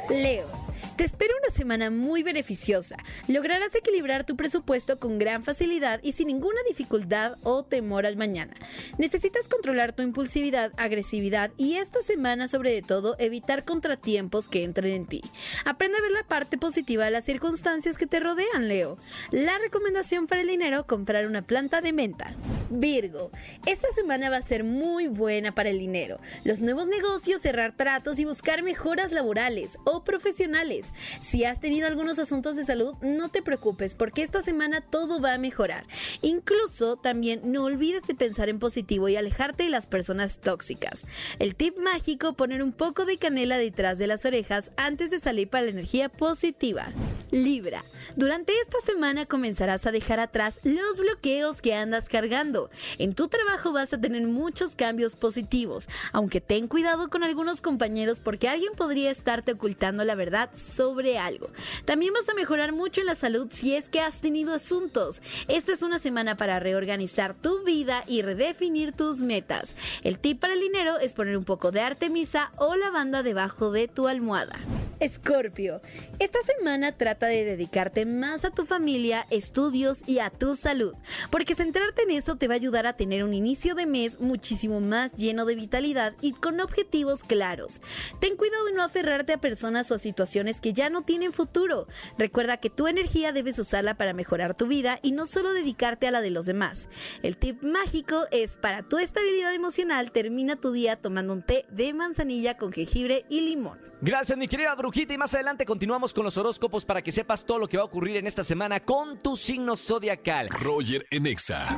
Leo. 0.09 0.69
Te 0.99 1.05
espera 1.05 1.33
una 1.41 1.49
semana 1.49 1.89
muy 1.89 2.23
beneficiosa. 2.23 2.97
Lograrás 3.29 3.73
equilibrar 3.73 4.25
tu 4.25 4.35
presupuesto 4.35 4.99
con 4.99 5.17
gran 5.17 5.43
facilidad 5.43 6.01
y 6.03 6.11
sin 6.11 6.27
ninguna 6.27 6.59
dificultad 6.67 7.37
o 7.43 7.63
temor 7.63 8.05
al 8.05 8.17
mañana. 8.17 8.53
Necesitas 8.97 9.47
controlar 9.47 9.93
tu 9.93 10.03
impulsividad, 10.03 10.73
agresividad 10.75 11.51
y 11.55 11.75
esta 11.75 12.01
semana 12.01 12.49
sobre 12.49 12.81
todo 12.81 13.15
evitar 13.17 13.63
contratiempos 13.63 14.49
que 14.49 14.65
entren 14.65 14.93
en 14.93 15.05
ti. 15.05 15.21
Aprende 15.63 15.97
a 15.97 16.01
ver 16.01 16.11
la 16.11 16.27
parte 16.27 16.57
positiva 16.57 17.05
de 17.05 17.11
las 17.11 17.23
circunstancias 17.23 17.97
que 17.97 18.05
te 18.05 18.19
rodean, 18.19 18.67
Leo. 18.67 18.97
La 19.31 19.57
recomendación 19.57 20.27
para 20.27 20.41
el 20.41 20.47
dinero, 20.47 20.85
comprar 20.85 21.27
una 21.27 21.43
planta 21.43 21.79
de 21.79 21.93
menta. 21.93 22.35
Virgo, 22.69 23.31
esta 23.65 23.91
semana 23.91 24.29
va 24.29 24.37
a 24.37 24.41
ser 24.41 24.63
muy 24.63 25.07
buena 25.07 25.53
para 25.55 25.69
el 25.69 25.79
dinero. 25.79 26.19
Los 26.43 26.61
nuevos 26.61 26.87
negocios, 26.87 27.41
cerrar 27.41 27.75
tratos 27.75 28.19
y 28.19 28.25
buscar 28.25 28.61
mejoras 28.63 29.11
laborales 29.11 29.77
o 29.85 30.03
profesionales. 30.03 30.91
Si 31.19 31.45
has 31.45 31.59
tenido 31.59 31.87
algunos 31.87 32.19
asuntos 32.19 32.55
de 32.55 32.63
salud, 32.63 32.93
no 33.01 33.29
te 33.29 33.41
preocupes 33.41 33.95
porque 33.95 34.21
esta 34.21 34.41
semana 34.41 34.81
todo 34.81 35.19
va 35.19 35.33
a 35.33 35.39
mejorar. 35.39 35.85
Incluso 36.21 36.95
también 36.95 37.41
no 37.43 37.63
olvides 37.63 38.03
de 38.07 38.15
pensar 38.15 38.49
en 38.49 38.59
positivo 38.59 39.09
y 39.09 39.15
alejarte 39.15 39.63
de 39.63 39.69
las 39.69 39.87
personas 39.87 40.39
tóxicas. 40.39 41.05
El 41.39 41.55
tip 41.55 41.79
mágico, 41.79 42.33
poner 42.33 42.61
un 42.61 42.73
poco 42.73 43.05
de 43.05 43.17
canela 43.17 43.57
detrás 43.57 43.97
de 43.97 44.07
las 44.07 44.25
orejas 44.25 44.71
antes 44.77 45.09
de 45.11 45.19
salir 45.19 45.49
para 45.49 45.63
la 45.63 45.71
energía 45.71 46.09
positiva. 46.09 46.91
Libra, 47.31 47.83
durante 48.15 48.53
esta 48.59 48.79
semana 48.79 49.25
comenzarás 49.25 49.85
a 49.85 49.91
dejar 49.91 50.19
atrás 50.19 50.59
los 50.63 50.99
bloqueos 50.99 51.61
que 51.61 51.75
andas 51.75 52.09
cargando. 52.09 52.58
En 52.97 53.13
tu 53.13 53.27
trabajo 53.27 53.71
vas 53.71 53.93
a 53.93 54.01
tener 54.01 54.23
muchos 54.27 54.75
cambios 54.75 55.15
positivos, 55.15 55.87
aunque 56.11 56.41
ten 56.41 56.67
cuidado 56.67 57.09
con 57.09 57.23
algunos 57.23 57.61
compañeros 57.61 58.19
porque 58.19 58.49
alguien 58.49 58.73
podría 58.75 59.11
estarte 59.11 59.53
ocultando 59.53 60.03
la 60.03 60.15
verdad 60.15 60.49
sobre 60.55 61.17
algo. 61.17 61.49
También 61.85 62.13
vas 62.13 62.27
a 62.27 62.33
mejorar 62.33 62.73
mucho 62.73 63.01
en 63.01 63.07
la 63.07 63.15
salud 63.15 63.47
si 63.51 63.75
es 63.75 63.89
que 63.89 64.01
has 64.01 64.21
tenido 64.21 64.53
asuntos. 64.53 65.21
Esta 65.47 65.71
es 65.73 65.81
una 65.81 65.99
semana 65.99 66.35
para 66.35 66.59
reorganizar 66.59 67.33
tu 67.33 67.63
vida 67.63 68.03
y 68.07 68.21
redefinir 68.21 68.91
tus 68.91 69.19
metas. 69.19 69.75
El 70.03 70.19
tip 70.19 70.39
para 70.39 70.53
el 70.53 70.59
dinero 70.59 70.99
es 70.99 71.13
poner 71.13 71.37
un 71.37 71.45
poco 71.45 71.71
de 71.71 71.81
artemisa 71.81 72.51
o 72.57 72.75
lavanda 72.75 73.23
debajo 73.23 73.71
de 73.71 73.87
tu 73.87 74.07
almohada. 74.07 74.59
Escorpio, 74.99 75.79
esta 76.19 76.39
semana 76.41 76.91
trata 76.91 77.27
de 77.27 77.45
dedicarte 77.45 78.05
más 78.05 78.43
a 78.43 78.51
tu 78.51 78.65
familia, 78.65 79.25
estudios 79.29 79.99
y 80.05 80.19
a 80.19 80.29
tu 80.29 80.55
salud, 80.55 80.93
porque 81.31 81.55
centrarte 81.55 82.03
en 82.03 82.11
eso 82.11 82.35
te 82.35 82.49
va 82.49 82.55
a 82.55 82.57
ayudar 82.57 82.85
a 82.85 82.97
tener 82.97 83.23
un 83.23 83.33
inicio 83.33 83.75
de 83.75 83.85
mes 83.85 84.19
muchísimo 84.19 84.81
más 84.81 85.13
lleno 85.13 85.45
de 85.45 85.55
vitalidad 85.55 86.15
y 86.19 86.33
con 86.33 86.59
objetivos 86.59 87.23
claros. 87.23 87.81
Ten 88.19 88.35
cuidado 88.35 88.65
de 88.65 88.73
no 88.73 88.83
aferrarte 88.83 89.31
a 89.31 89.41
personas 89.41 89.89
o 89.89 89.95
a 89.95 89.99
situaciones 89.99 90.59
que 90.59 90.73
ya 90.73 90.89
no 90.89 91.03
tienen 91.03 91.31
futuro. 91.31 91.87
Recuerda 92.17 92.57
que 92.57 92.69
tu 92.69 92.87
energía 92.87 93.31
debes 93.31 93.57
usarla 93.57 93.95
para 93.95 94.13
mejorar 94.13 94.53
tu 94.53 94.67
vida 94.67 94.99
y 95.01 95.13
no 95.13 95.25
solo 95.25 95.53
dedicarte 95.53 96.07
a 96.07 96.11
la 96.11 96.21
de 96.21 96.31
los 96.31 96.45
demás. 96.45 96.89
El 97.23 97.37
tip 97.37 97.63
mágico 97.63 98.25
es 98.31 98.57
para 98.57 98.83
tu 98.83 98.97
estabilidad 98.97 99.53
emocional, 99.53 100.11
termina 100.11 100.57
tu 100.57 100.73
día 100.73 100.97
tomando 100.97 101.31
un 101.31 101.41
té 101.41 101.65
de 101.69 101.93
manzanilla 101.93 102.57
con 102.57 102.73
jengibre 102.73 103.25
y 103.29 103.41
limón. 103.41 103.79
Gracias, 104.01 104.37
mi 104.37 104.47
querida 104.47 104.75
Y 104.93 105.17
más 105.17 105.33
adelante 105.33 105.65
continuamos 105.65 106.13
con 106.13 106.23
los 106.23 106.37
horóscopos 106.37 106.83
para 106.83 107.01
que 107.01 107.11
sepas 107.11 107.45
todo 107.45 107.59
lo 107.59 107.67
que 107.67 107.77
va 107.77 107.83
a 107.83 107.85
ocurrir 107.85 108.17
en 108.17 108.27
esta 108.27 108.43
semana 108.43 108.79
con 108.79 109.19
tu 109.19 109.37
signo 109.37 109.77
zodiacal. 109.77 110.49
Roger 110.49 111.05
en 111.11 111.27
Exa. 111.27 111.77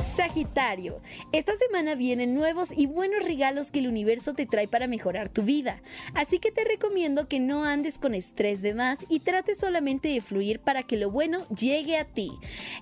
Sagitario, 0.00 1.00
esta 1.32 1.54
semana 1.56 1.94
vienen 1.94 2.34
nuevos 2.34 2.68
y 2.76 2.86
buenos 2.86 3.24
regalos 3.24 3.70
que 3.70 3.80
el 3.80 3.88
universo 3.88 4.32
te 4.34 4.46
trae 4.46 4.68
para 4.68 4.86
mejorar 4.86 5.28
tu 5.28 5.42
vida. 5.42 5.80
Así 6.14 6.38
que 6.38 6.52
te 6.52 6.64
recomiendo 6.64 7.26
que 7.26 7.40
no 7.40 7.64
andes 7.64 7.98
con 7.98 8.14
estrés 8.14 8.62
de 8.62 8.74
más 8.74 8.98
y 9.08 9.20
trates 9.20 9.58
solamente 9.58 10.08
de 10.08 10.20
fluir 10.20 10.60
para 10.60 10.82
que 10.82 10.96
lo 10.96 11.10
bueno 11.10 11.46
llegue 11.48 11.96
a 11.96 12.04
ti. 12.04 12.30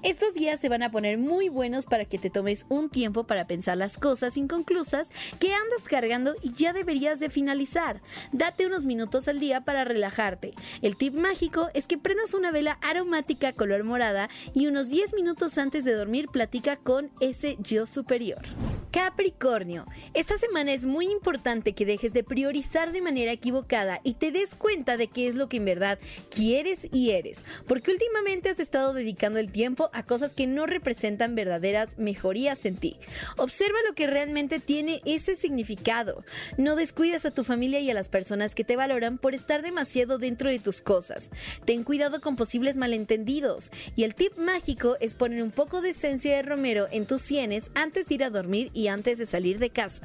Estos 0.02 0.34
días 0.34 0.60
se 0.60 0.68
van 0.68 0.82
a 0.82 0.90
poner 0.90 1.18
muy 1.18 1.48
buenos 1.48 1.86
para 1.86 2.04
que 2.04 2.18
te 2.18 2.30
tomes 2.30 2.66
un 2.68 2.90
tiempo 2.90 3.24
para 3.24 3.46
pensar 3.46 3.76
las 3.76 3.96
cosas 3.96 4.36
inconclusas 4.36 5.10
que 5.38 5.54
andas 5.54 5.88
cargando 5.88 6.34
y 6.42 6.52
ya 6.52 6.72
deberías 6.72 7.18
de 7.18 7.30
finalizar. 7.30 8.02
Date 8.32 8.66
unos 8.66 8.84
minutos 8.84 9.28
al 9.28 9.40
día 9.40 9.62
para 9.62 9.84
relajarte. 9.84 10.54
El 10.82 10.96
tip 10.96 11.14
mágico 11.14 11.68
es 11.74 11.86
que 11.86 11.98
prendas 11.98 12.34
una 12.34 12.50
vela 12.50 12.78
aromática 12.82 13.52
color 13.52 13.84
morada 13.84 14.28
y 14.54 14.66
unos 14.66 14.90
10 14.90 15.14
minutos 15.14 15.56
antes 15.58 15.84
de 15.84 15.94
dormir 15.94 16.28
platica 16.28 16.76
con 16.76 17.05
ese 17.20 17.56
yo 17.62 17.86
superior. 17.86 18.42
Capricornio, 18.90 19.86
esta 20.14 20.36
semana 20.36 20.72
es 20.72 20.86
muy 20.86 21.10
importante 21.10 21.72
que 21.72 21.84
dejes 21.84 22.12
de 22.12 22.24
priorizar 22.24 22.92
de 22.92 23.02
manera 23.02 23.32
equivocada 23.32 24.00
y 24.04 24.14
te 24.14 24.30
des 24.30 24.54
cuenta 24.54 24.96
de 24.96 25.08
qué 25.08 25.26
es 25.26 25.34
lo 25.34 25.48
que 25.48 25.58
en 25.58 25.64
verdad 25.64 25.98
quieres 26.34 26.88
y 26.92 27.10
eres, 27.10 27.44
porque 27.66 27.90
últimamente 27.90 28.48
has 28.48 28.60
estado 28.60 28.94
dedicando 28.94 29.38
el 29.38 29.52
tiempo 29.52 29.90
a 29.92 30.02
cosas 30.02 30.34
que 30.34 30.46
no 30.46 30.66
representan 30.66 31.34
verdaderas 31.34 31.98
mejorías 31.98 32.64
en 32.64 32.76
ti. 32.76 32.96
Observa 33.36 33.78
lo 33.86 33.94
que 33.94 34.06
realmente 34.06 34.60
tiene 34.60 35.02
ese 35.04 35.36
significado. 35.36 36.24
No 36.56 36.76
descuides 36.76 37.26
a 37.26 37.30
tu 37.30 37.44
familia 37.44 37.80
y 37.80 37.90
a 37.90 37.94
las 37.94 38.08
personas 38.08 38.54
que 38.54 38.64
te 38.64 38.76
valoran 38.76 39.18
por 39.18 39.34
estar 39.34 39.62
demasiado 39.62 40.18
dentro 40.18 40.50
de 40.50 40.58
tus 40.58 40.80
cosas. 40.80 41.30
Ten 41.64 41.82
cuidado 41.82 42.20
con 42.20 42.36
posibles 42.36 42.76
malentendidos 42.76 43.70
y 43.94 44.04
el 44.04 44.14
tip 44.14 44.36
mágico 44.38 44.96
es 45.00 45.14
poner 45.14 45.42
un 45.42 45.50
poco 45.50 45.80
de 45.80 45.90
esencia 45.90 46.36
de 46.36 46.42
romero 46.42 46.86
en 46.90 47.06
tus 47.06 47.22
sienes 47.22 47.70
antes 47.74 48.08
de 48.08 48.14
ir 48.14 48.24
a 48.24 48.30
dormir 48.30 48.70
y 48.76 48.88
antes 48.88 49.18
de 49.18 49.24
salir 49.24 49.58
de 49.58 49.70
casa. 49.70 50.02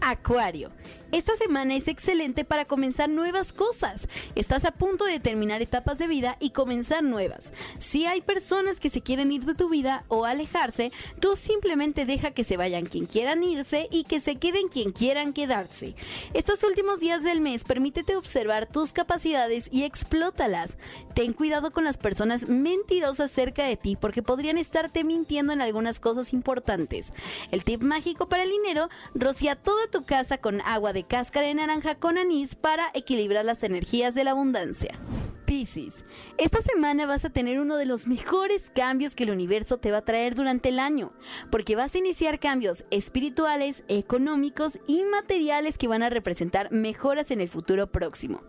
Acuario. 0.00 0.70
Esta 1.12 1.36
semana 1.36 1.76
es 1.76 1.86
excelente 1.86 2.44
para 2.44 2.64
comenzar 2.64 3.08
nuevas 3.08 3.52
cosas. 3.52 4.08
Estás 4.34 4.64
a 4.64 4.72
punto 4.72 5.04
de 5.04 5.20
terminar 5.20 5.62
etapas 5.62 5.96
de 5.98 6.08
vida 6.08 6.36
y 6.40 6.50
comenzar 6.50 7.04
nuevas. 7.04 7.52
Si 7.78 8.04
hay 8.04 8.20
personas 8.20 8.80
que 8.80 8.90
se 8.90 9.00
quieren 9.00 9.30
ir 9.30 9.44
de 9.44 9.54
tu 9.54 9.68
vida 9.68 10.04
o 10.08 10.24
alejarse, 10.24 10.90
tú 11.20 11.36
simplemente 11.36 12.04
deja 12.04 12.32
que 12.32 12.42
se 12.42 12.56
vayan 12.56 12.86
quien 12.86 13.06
quieran 13.06 13.44
irse 13.44 13.86
y 13.92 14.02
que 14.02 14.18
se 14.18 14.36
queden 14.36 14.66
quien 14.66 14.90
quieran 14.90 15.32
quedarse. 15.32 15.94
Estos 16.32 16.64
últimos 16.64 16.98
días 16.98 17.22
del 17.22 17.40
mes 17.40 17.62
permítete 17.62 18.16
observar 18.16 18.66
tus 18.66 18.92
capacidades 18.92 19.68
y 19.70 19.84
explótalas. 19.84 20.78
Ten 21.14 21.32
cuidado 21.32 21.70
con 21.70 21.84
las 21.84 21.96
personas 21.96 22.48
mentirosas 22.48 23.30
cerca 23.30 23.64
de 23.64 23.76
ti 23.76 23.94
porque 23.94 24.22
podrían 24.22 24.58
estarte 24.58 25.04
mintiendo 25.04 25.52
en 25.52 25.60
algunas 25.60 26.00
cosas 26.00 26.32
importantes. 26.32 27.12
El 27.52 27.62
tip 27.62 27.84
mágico 27.84 28.13
para 28.14 28.44
el 28.44 28.50
dinero, 28.50 28.88
rocía 29.14 29.56
toda 29.56 29.86
tu 29.90 30.04
casa 30.04 30.38
con 30.38 30.60
agua 30.62 30.92
de 30.92 31.04
cáscara 31.04 31.48
de 31.48 31.54
naranja 31.54 31.96
con 31.96 32.18
anís 32.18 32.54
para 32.54 32.90
equilibrar 32.94 33.44
las 33.44 33.62
energías 33.62 34.14
de 34.14 34.24
la 34.24 34.30
abundancia. 34.30 34.98
Piscis, 35.44 36.04
esta 36.38 36.60
semana 36.62 37.06
vas 37.06 37.24
a 37.24 37.30
tener 37.30 37.60
uno 37.60 37.76
de 37.76 37.84
los 37.84 38.06
mejores 38.06 38.70
cambios 38.74 39.14
que 39.14 39.24
el 39.24 39.30
universo 39.30 39.76
te 39.76 39.90
va 39.90 39.98
a 39.98 40.04
traer 40.04 40.34
durante 40.34 40.70
el 40.70 40.78
año, 40.78 41.12
porque 41.50 41.76
vas 41.76 41.94
a 41.94 41.98
iniciar 41.98 42.40
cambios 42.40 42.84
espirituales, 42.90 43.84
económicos 43.88 44.78
y 44.86 45.02
materiales 45.04 45.76
que 45.76 45.88
van 45.88 46.02
a 46.02 46.08
representar 46.08 46.72
mejoras 46.72 47.30
en 47.30 47.40
el 47.40 47.48
futuro 47.48 47.86
próximo. 47.86 48.42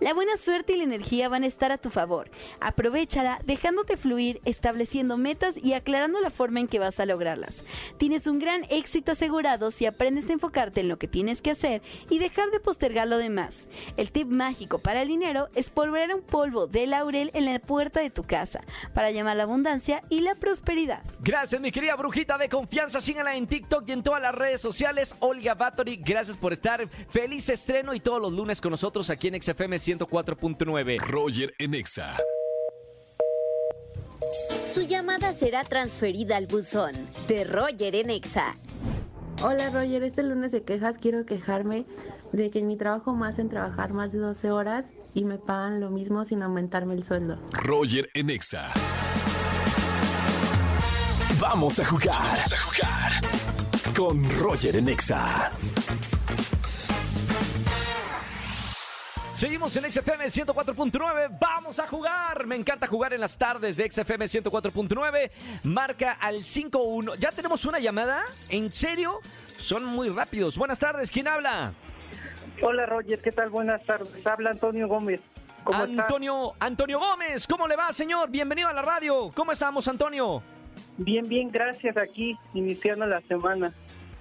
La 0.00 0.12
buena 0.12 0.36
suerte 0.36 0.74
y 0.74 0.76
la 0.76 0.84
energía 0.84 1.28
van 1.28 1.44
a 1.44 1.46
estar 1.46 1.72
a 1.72 1.78
tu 1.78 1.88
favor. 1.88 2.30
Aprovechala 2.60 3.40
dejándote 3.46 3.96
fluir, 3.96 4.40
estableciendo 4.44 5.16
metas 5.16 5.56
y 5.56 5.72
aclarando 5.72 6.20
la 6.20 6.30
forma 6.30 6.60
en 6.60 6.68
que 6.68 6.78
vas 6.78 7.00
a 7.00 7.06
lograrlas. 7.06 7.64
Tienes 7.96 8.26
un 8.26 8.38
gran 8.38 8.64
éxito 8.68 9.12
asegurado 9.12 9.70
si 9.70 9.86
aprendes 9.86 10.28
a 10.28 10.34
enfocarte 10.34 10.80
en 10.80 10.88
lo 10.88 10.98
que 10.98 11.08
tienes 11.08 11.40
que 11.40 11.50
hacer 11.50 11.82
y 12.10 12.18
dejar 12.18 12.50
de 12.50 12.60
postergar 12.60 13.08
lo 13.08 13.18
demás. 13.18 13.68
El 13.96 14.12
tip 14.12 14.28
mágico 14.28 14.78
para 14.78 15.02
el 15.02 15.08
dinero 15.08 15.48
es 15.54 15.70
polver 15.70 16.14
un 16.14 16.22
polvo 16.22 16.51
de 16.52 16.86
laurel 16.86 17.30
en 17.34 17.44
la 17.46 17.58
puerta 17.58 18.00
de 18.00 18.10
tu 18.10 18.24
casa 18.24 18.60
para 18.94 19.10
llamar 19.10 19.36
la 19.36 19.44
abundancia 19.44 20.02
y 20.08 20.20
la 20.20 20.34
prosperidad. 20.34 21.02
Gracias, 21.20 21.60
mi 21.60 21.72
querida 21.72 21.96
brujita 21.96 22.38
de 22.38 22.48
confianza. 22.48 23.00
Síganla 23.00 23.34
en 23.34 23.46
TikTok 23.46 23.88
y 23.88 23.92
en 23.92 24.02
todas 24.02 24.22
las 24.22 24.34
redes 24.34 24.60
sociales. 24.60 25.14
Olga 25.20 25.54
Bathory, 25.54 25.96
gracias 25.96 26.36
por 26.36 26.52
estar. 26.52 26.88
Feliz 27.10 27.48
estreno 27.48 27.94
y 27.94 28.00
todos 28.00 28.20
los 28.20 28.32
lunes 28.32 28.60
con 28.60 28.70
nosotros 28.70 29.10
aquí 29.10 29.28
en 29.28 29.42
XFM 29.42 29.76
104.9. 29.76 30.98
Roger 31.00 31.54
en 31.58 31.74
Exa. 31.74 32.16
Su 34.64 34.82
llamada 34.82 35.32
será 35.32 35.64
transferida 35.64 36.36
al 36.36 36.46
buzón 36.46 36.92
de 37.28 37.44
Roger 37.44 37.94
en 37.94 38.10
Exa. 38.10 38.56
Hola 39.44 39.70
Roger, 39.70 40.04
este 40.04 40.22
lunes 40.22 40.52
de 40.52 40.62
quejas 40.62 40.98
quiero 40.98 41.26
quejarme 41.26 41.84
de 42.30 42.52
que 42.52 42.60
en 42.60 42.68
mi 42.68 42.76
trabajo 42.76 43.12
me 43.12 43.26
hacen 43.26 43.48
trabajar 43.48 43.92
más 43.92 44.12
de 44.12 44.20
12 44.20 44.52
horas 44.52 44.94
y 45.14 45.24
me 45.24 45.36
pagan 45.36 45.80
lo 45.80 45.90
mismo 45.90 46.24
sin 46.24 46.42
aumentarme 46.42 46.94
el 46.94 47.02
sueldo. 47.02 47.38
Roger 47.50 48.08
en 48.14 48.30
Exa. 48.30 48.72
Vamos 51.40 51.80
a 51.80 51.84
jugar. 51.84 52.14
Vamos 52.14 52.52
a 52.52 52.58
jugar. 52.58 53.12
Con 53.96 54.38
Roger 54.38 54.76
en 54.76 54.88
Exa. 54.88 55.50
Seguimos 59.42 59.74
en 59.74 59.92
XFM 59.92 60.24
104.9. 60.26 61.36
Vamos 61.40 61.80
a 61.80 61.88
jugar. 61.88 62.46
Me 62.46 62.54
encanta 62.54 62.86
jugar 62.86 63.12
en 63.12 63.20
las 63.20 63.36
tardes 63.36 63.76
de 63.76 63.90
XFM 63.90 64.26
104.9. 64.26 65.32
Marca 65.64 66.12
al 66.12 66.44
51. 66.44 67.16
¿Ya 67.16 67.32
tenemos 67.32 67.64
una 67.64 67.80
llamada? 67.80 68.22
¿En 68.48 68.72
serio? 68.72 69.18
Son 69.58 69.84
muy 69.84 70.10
rápidos. 70.10 70.56
Buenas 70.56 70.78
tardes. 70.78 71.10
¿Quién 71.10 71.26
habla? 71.26 71.72
Hola 72.62 72.86
Roger, 72.86 73.20
¿qué 73.20 73.32
tal? 73.32 73.50
Buenas 73.50 73.82
tardes. 73.84 74.24
Habla 74.24 74.50
Antonio 74.50 74.86
Gómez. 74.86 75.20
¿Cómo 75.64 75.86
está? 75.86 76.02
Antonio, 76.02 76.52
Antonio 76.60 77.00
Gómez. 77.00 77.44
¿Cómo 77.48 77.66
le 77.66 77.74
va, 77.74 77.92
señor? 77.92 78.30
Bienvenido 78.30 78.68
a 78.68 78.72
la 78.72 78.82
radio. 78.82 79.32
¿Cómo 79.34 79.50
estamos, 79.50 79.88
Antonio? 79.88 80.40
Bien, 80.98 81.28
bien, 81.28 81.50
gracias 81.50 81.96
aquí, 81.96 82.38
iniciando 82.54 83.06
la 83.06 83.20
semana. 83.22 83.72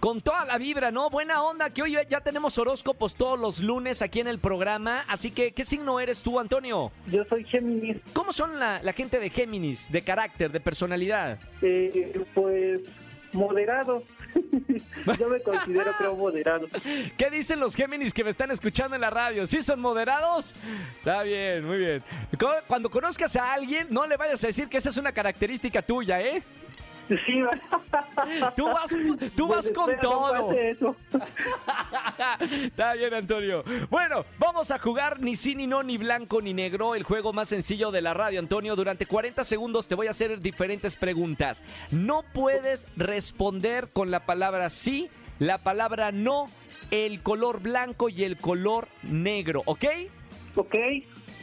Con 0.01 0.20
toda 0.20 0.43
la 0.46 0.58
vibra, 0.58 0.89
¿no? 0.89 1.12
Buena 1.12 1.43
onda, 1.43 1.70
que 1.70 1.84
hoy 1.84 1.96
ya 2.10 2.22
tenemos 2.22 2.58
horóscopos 2.58 3.13
todos 3.13 3.39
los 3.39 3.60
lunes 3.60 4.01
aquí 4.01 4.20
en 4.20 4.27
el 4.27 4.39
programa. 4.39 5.05
Así 5.08 5.29
que, 5.29 5.51
¿qué 5.51 5.63
signo 5.63 6.00
eres 6.00 6.24
tú, 6.24 6.39
Antonio? 6.39 6.91
Yo 7.05 7.24
soy 7.25 7.43
Géminis. 7.46 7.98
¿Cómo 8.12 8.34
son 8.34 8.60
la, 8.60 8.81
la 8.81 8.93
gente 8.93 9.20
de 9.20 9.29
Géminis? 9.29 9.91
De 9.91 10.01
carácter, 10.01 10.51
de 10.51 10.60
personalidad. 10.60 11.38
Eh, 11.62 12.20
pues 12.34 12.81
moderado. 13.31 14.01
Yo 15.20 15.27
me 15.29 15.39
considero 15.41 15.91
creo 16.00 16.15
moderado. 16.15 16.67
¿Qué 17.17 17.29
dicen 17.29 17.60
los 17.60 17.75
Géminis 17.75 18.12
que 18.12 18.24
me 18.24 18.31
están 18.31 18.50
escuchando 18.50 18.96
en 18.96 19.01
la 19.01 19.12
radio? 19.12 19.46
¿Sí 19.46 19.62
son 19.62 19.79
moderados? 19.81 20.55
Está 20.98 21.22
bien, 21.22 21.63
muy 21.63 21.77
bien. 21.77 22.01
Cu- 22.39 22.48
Cuando 22.65 22.89
conozcas 22.89 23.36
a 23.36 23.53
alguien, 23.53 23.86
no 23.91 24.08
le 24.08 24.17
vayas 24.17 24.43
a 24.43 24.48
decir 24.48 24.67
que 24.67 24.77
esa 24.77 24.89
es 24.89 24.98
una 24.98 25.12
característica 25.12 25.81
tuya, 25.84 26.20
¿eh? 26.22 26.41
Sí, 27.25 27.41
Tú 28.56 28.65
vas, 28.68 28.96
tú 29.36 29.48
vas 29.48 29.65
Pues 29.65 29.77
con 29.77 29.91
no 29.91 30.00
todo. 30.00 30.51
eso. 30.53 30.96
Está 32.39 32.94
bien, 32.94 33.13
Antonio. 33.13 33.63
Bueno, 33.89 34.24
vamos 34.38 34.72
a 34.72 34.80
jugar 34.80 35.20
ni 35.20 35.36
sí, 35.36 35.56
ni 35.56 35.68
no, 35.68 35.84
ni 35.84 35.98
blanco, 35.98 36.41
ni 36.41 36.53
negro. 36.53 36.96
El 36.96 37.03
juego 37.03 37.34
más 37.34 37.50
sencillo 37.50 37.91
de 37.91 38.01
la 38.01 38.13
radio, 38.13 38.39
Antonio. 38.39 38.75
Durante 38.75 39.06
40 39.06 39.44
segundos 39.44 39.88
te 39.88 39.96
voy 39.96 40.08
a 40.08 40.12
hacer 40.12 40.39
diferentes 40.39 40.96
preguntas. 40.96 41.63
No 41.91 42.24
puedes 42.34 42.88
responder 42.96 43.89
con 43.91 44.10
la 44.12 44.22
palabra 44.25 44.70
sí, 44.70 45.10
la 45.39 45.58
palabra 45.58 46.12
no, 46.12 46.48
el 46.91 47.22
color 47.22 47.62
blanco 47.62 48.08
y 48.10 48.24
el 48.24 48.38
color 48.38 48.88
negro, 49.03 49.63
¿ok? 49.65 49.86
Ok, 50.56 50.75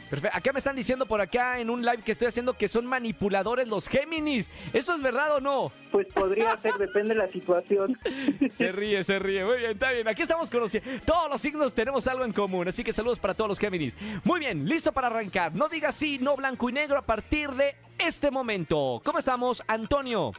Perfecto. 0.09 0.35
Acá 0.37 0.51
me 0.53 0.57
están 0.59 0.75
diciendo 0.75 1.05
por 1.05 1.21
acá 1.21 1.59
en 1.59 1.69
un 1.69 1.81
live 1.85 2.01
que 2.03 2.11
estoy 2.11 2.27
haciendo 2.27 2.53
que 2.53 2.67
son 2.67 2.85
manipuladores 2.85 3.67
los 3.67 3.87
Géminis. 3.87 4.49
¿Eso 4.73 4.95
es 4.95 5.01
verdad 5.01 5.35
o 5.35 5.39
no? 5.39 5.71
pues 5.91 6.07
podría 6.13 6.55
ser, 6.61 6.73
depende 6.75 7.09
de 7.13 7.19
la 7.19 7.31
situación. 7.31 7.97
Se 8.55 8.71
ríe, 8.71 9.03
se 9.03 9.17
ríe. 9.19 9.43
Muy 9.43 9.57
bien, 9.57 9.71
está 9.71 9.91
bien. 9.91 10.07
Aquí 10.07 10.21
estamos 10.21 10.49
conociendo. 10.49 10.89
Todos 11.05 11.29
los 11.29 11.41
signos 11.41 11.73
tenemos 11.73 12.07
algo 12.07 12.23
en 12.25 12.33
común. 12.33 12.67
Así 12.67 12.83
que 12.83 12.93
saludos 12.93 13.19
para 13.19 13.33
todos 13.33 13.47
los 13.49 13.59
Géminis. 13.59 13.95
Muy 14.23 14.39
bien, 14.39 14.67
listo 14.67 14.91
para 14.91 15.07
arrancar. 15.07 15.53
No 15.55 15.67
digas 15.69 15.95
sí, 15.95 16.17
no 16.19 16.35
blanco 16.35 16.69
y 16.69 16.73
negro 16.73 16.97
a 16.97 17.01
partir 17.03 17.49
de 17.51 17.75
este 17.97 18.29
momento. 18.31 19.01
¿Cómo 19.03 19.19
estamos, 19.19 19.63
Antonio? 19.67 20.31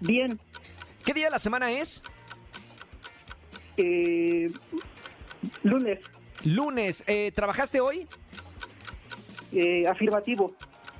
Bien, 0.00 0.38
¿Qué 1.04 1.12
día 1.14 1.26
de 1.26 1.30
la 1.32 1.38
semana 1.38 1.70
es? 1.72 2.02
eh, 3.76 4.50
lunes, 5.62 5.98
Lunes. 6.44 7.04
Eh, 7.06 7.32
¿Trabajaste 7.34 7.80
hoy? 7.80 8.06
Eh, 9.52 9.86
afirmativo, 9.88 10.52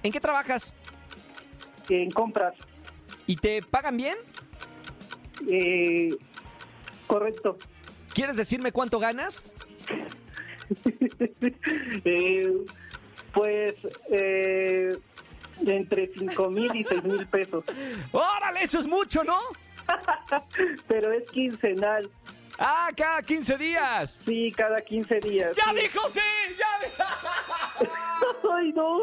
¿En 0.02 0.12
qué 0.12 0.20
trabajas? 0.20 0.74
en 1.88 2.10
compras, 2.10 2.54
¿Y 3.26 3.36
te 3.36 3.60
pagan 3.62 3.96
bien? 3.96 4.14
eh, 5.48 6.08
correcto. 7.06 7.56
¿Quieres 8.14 8.36
decirme 8.36 8.72
cuánto 8.72 8.98
ganas? 8.98 9.44
Eh, 12.04 12.48
pues 13.32 13.74
eh, 14.12 14.88
entre 15.66 16.10
cinco 16.16 16.48
mil 16.48 16.74
y 16.76 16.84
seis 16.84 17.02
mil 17.02 17.26
pesos. 17.26 17.64
¡Órale! 18.12 18.62
Eso 18.62 18.78
es 18.78 18.86
mucho, 18.86 19.24
¿no? 19.24 19.38
Pero 20.88 21.12
es 21.12 21.28
quincenal. 21.30 22.08
Ah, 22.58 22.90
cada 22.96 23.20
15 23.22 23.56
días. 23.56 24.20
Sí, 24.24 24.52
cada 24.56 24.80
15 24.80 25.20
días. 25.20 25.56
¡Ya 25.56 25.72
sí. 25.72 25.80
dijo 25.80 26.08
sí! 26.10 26.20
¡Ya 26.58 26.86
dijo! 26.86 27.04
Ay, 28.52 28.72
no. 28.72 28.98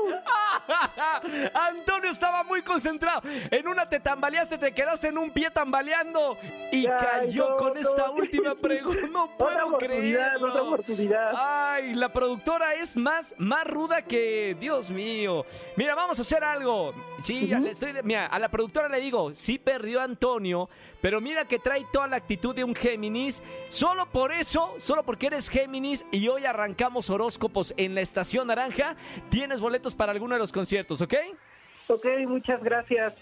Antonio 1.53 2.11
estaba 2.11 2.43
muy 2.43 2.61
concentrado. 2.61 3.21
En 3.51 3.67
una 3.67 3.87
te 3.87 3.99
tambaleaste, 3.99 4.57
te 4.57 4.71
quedaste 4.73 5.07
en 5.09 5.17
un 5.17 5.31
pie 5.31 5.49
tambaleando 5.51 6.37
y 6.71 6.85
Ay, 6.87 6.93
cayó 6.99 7.49
no, 7.49 7.57
con 7.57 7.73
no. 7.73 7.79
esta 7.79 8.09
última 8.11 8.55
pregunta. 8.55 9.07
No 9.11 9.27
puedo 9.37 9.77
creerlo. 9.77 10.47
otra 10.49 10.61
oportunidad. 10.63 11.33
Ay, 11.35 11.93
la 11.95 12.11
productora 12.11 12.73
es 12.75 12.95
más, 12.97 13.33
más 13.37 13.65
ruda 13.65 14.01
que 14.01 14.55
Dios 14.59 14.89
mío. 14.89 15.45
Mira, 15.75 15.95
vamos 15.95 16.17
a 16.19 16.21
hacer 16.21 16.43
algo. 16.43 16.93
Sí, 17.23 17.47
ya 17.47 17.59
le 17.59 17.71
estoy 17.71 17.93
de- 17.93 18.03
mira, 18.03 18.27
a 18.27 18.39
la 18.39 18.49
productora 18.49 18.87
le 18.89 18.99
digo, 18.99 19.33
sí 19.33 19.57
perdió 19.57 20.01
Antonio, 20.01 20.69
pero 21.01 21.19
mira 21.19 21.45
que 21.45 21.59
trae 21.59 21.85
toda 21.91 22.07
la 22.07 22.15
actitud 22.17 22.55
de 22.55 22.63
un 22.63 22.75
Géminis. 22.75 23.41
Solo 23.69 24.05
por 24.07 24.31
eso, 24.31 24.75
solo 24.77 25.03
porque 25.03 25.27
eres 25.27 25.49
Géminis 25.49 26.05
y 26.11 26.27
hoy 26.27 26.45
arrancamos 26.45 27.09
horóscopos 27.09 27.73
en 27.77 27.95
la 27.95 28.01
estación 28.01 28.47
naranja, 28.47 28.95
tienes 29.29 29.61
boletos 29.61 29.95
para 29.95 30.11
alguno 30.11 30.35
de 30.35 30.39
los 30.39 30.51
conciertos, 30.51 31.01
¿ok? 31.01 31.13
Ok, 31.87 32.05
muchas 32.27 32.61
gracias. 32.61 33.13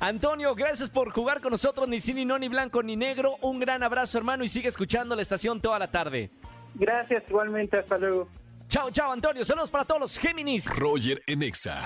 Antonio, 0.00 0.54
gracias 0.54 0.90
por 0.90 1.10
jugar 1.10 1.40
con 1.40 1.50
nosotros, 1.50 1.88
ni 1.88 2.00
sí, 2.00 2.14
ni 2.14 2.24
no, 2.24 2.38
ni 2.38 2.48
blanco, 2.48 2.82
ni 2.82 2.96
negro. 2.96 3.36
Un 3.42 3.58
gran 3.58 3.82
abrazo, 3.82 4.18
hermano, 4.18 4.44
y 4.44 4.48
sigue 4.48 4.68
escuchando 4.68 5.16
la 5.16 5.22
estación 5.22 5.60
toda 5.60 5.78
la 5.78 5.90
tarde. 5.90 6.30
Gracias 6.74 7.24
igualmente. 7.28 7.78
Hasta 7.78 7.98
luego. 7.98 8.28
Chao, 8.68 8.90
chao, 8.90 9.12
Antonio. 9.12 9.44
Saludos 9.44 9.70
para 9.70 9.84
todos 9.84 10.00
los 10.00 10.18
Géminis. 10.18 10.64
Roger 10.66 11.22
en 11.26 11.42
Exa. 11.42 11.82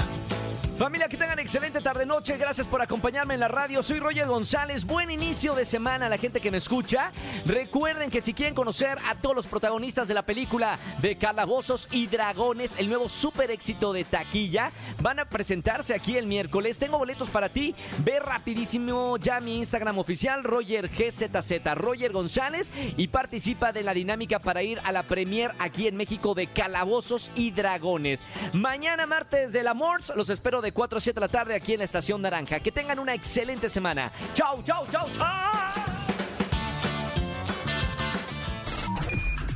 Familia, 0.83 1.09
que 1.09 1.16
tengan 1.16 1.38
excelente 1.38 1.81
tarde-noche. 1.81 2.37
Gracias 2.37 2.66
por 2.66 2.83
acompañarme 2.83 3.35
en 3.35 3.40
la 3.40 3.47
radio. 3.47 3.85
Soy 3.85 4.01
Roger 4.01 4.27
González. 4.27 4.85
Buen 4.85 5.12
inicio 5.12 5.55
de 5.55 5.64
semana 5.64 6.07
a 6.07 6.09
la 6.09 6.18
gente 6.18 6.40
que 6.40 6.51
me 6.51 6.57
escucha. 6.57 7.12
Recuerden 7.47 8.11
que 8.11 8.21
si 8.21 8.35
quieren 8.35 8.53
conocer 8.53 8.99
a 9.07 9.14
todos 9.14 9.37
los 9.37 9.47
protagonistas 9.47 10.09
de 10.09 10.14
la 10.14 10.27
película 10.27 10.81
de 11.01 11.16
Calabozos 11.16 11.87
y 11.92 12.09
Dragones, 12.09 12.75
el 12.81 12.88
nuevo 12.88 13.09
super 13.09 13.53
éxito 13.53 13.92
de 13.92 14.03
taquilla, 14.03 14.73
van 15.01 15.21
a 15.21 15.25
presentarse 15.25 15.95
aquí 15.95 16.16
el 16.16 16.27
miércoles. 16.27 16.81
Tengo 16.81 16.99
boletos 16.99 17.31
para 17.31 17.49
ti. 17.49 17.77
Ve 17.99 18.18
rapidísimo 18.18 19.18
ya 19.18 19.38
mi 19.38 19.59
Instagram 19.59 19.99
oficial, 19.99 20.42
Roger 20.42 20.88
GZZ, 20.88 21.75
Roger 21.77 22.11
González, 22.11 22.73
y 22.97 23.07
participa 23.07 23.71
de 23.71 23.85
la 23.85 23.95
dinámica 23.95 24.40
para 24.40 24.64
ir 24.64 24.81
a 24.83 24.90
la 24.90 25.05
premier 25.05 25.53
aquí 25.61 25.87
en 25.87 25.97
México 25.97 26.35
de 26.35 26.49
Calabozos 26.49 27.31
y 27.37 27.53
Dragones. 27.53 28.25
Mañana 28.53 29.07
martes 29.07 29.53
de 29.53 29.62
la 29.62 29.75
Morts, 29.75 30.12
los 30.16 30.29
espero 30.29 30.61
de 30.72 30.74
4 30.74 30.98
a 30.98 31.00
7 31.00 31.14
de 31.14 31.20
la 31.20 31.28
tarde 31.28 31.54
aquí 31.54 31.72
en 31.74 31.78
la 31.78 31.85
Estación 31.85 32.22
Naranja. 32.22 32.61
Que 32.61 32.72
tengan 32.72 32.98
una 32.98 33.14
excelente 33.14 33.68
semana. 33.68 34.12
Chau, 34.35 34.62
chau, 34.62 34.87
chau, 34.90 35.08
chau. 35.12 35.26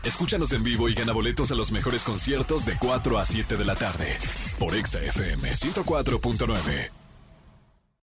Escúchanos 0.05 0.52
en 0.52 0.62
vivo 0.62 0.88
y 0.88 0.94
gana 0.94 1.12
boletos 1.12 1.50
a 1.50 1.57
los 1.57 1.72
mejores 1.72 2.05
conciertos 2.05 2.64
de 2.64 2.76
4 2.79 3.18
a 3.18 3.24
7 3.24 3.57
de 3.57 3.64
la 3.64 3.74
tarde. 3.74 4.16
Por 4.59 4.74
Exa 4.74 5.00
FM 5.00 5.50
104.9. 5.50 7.06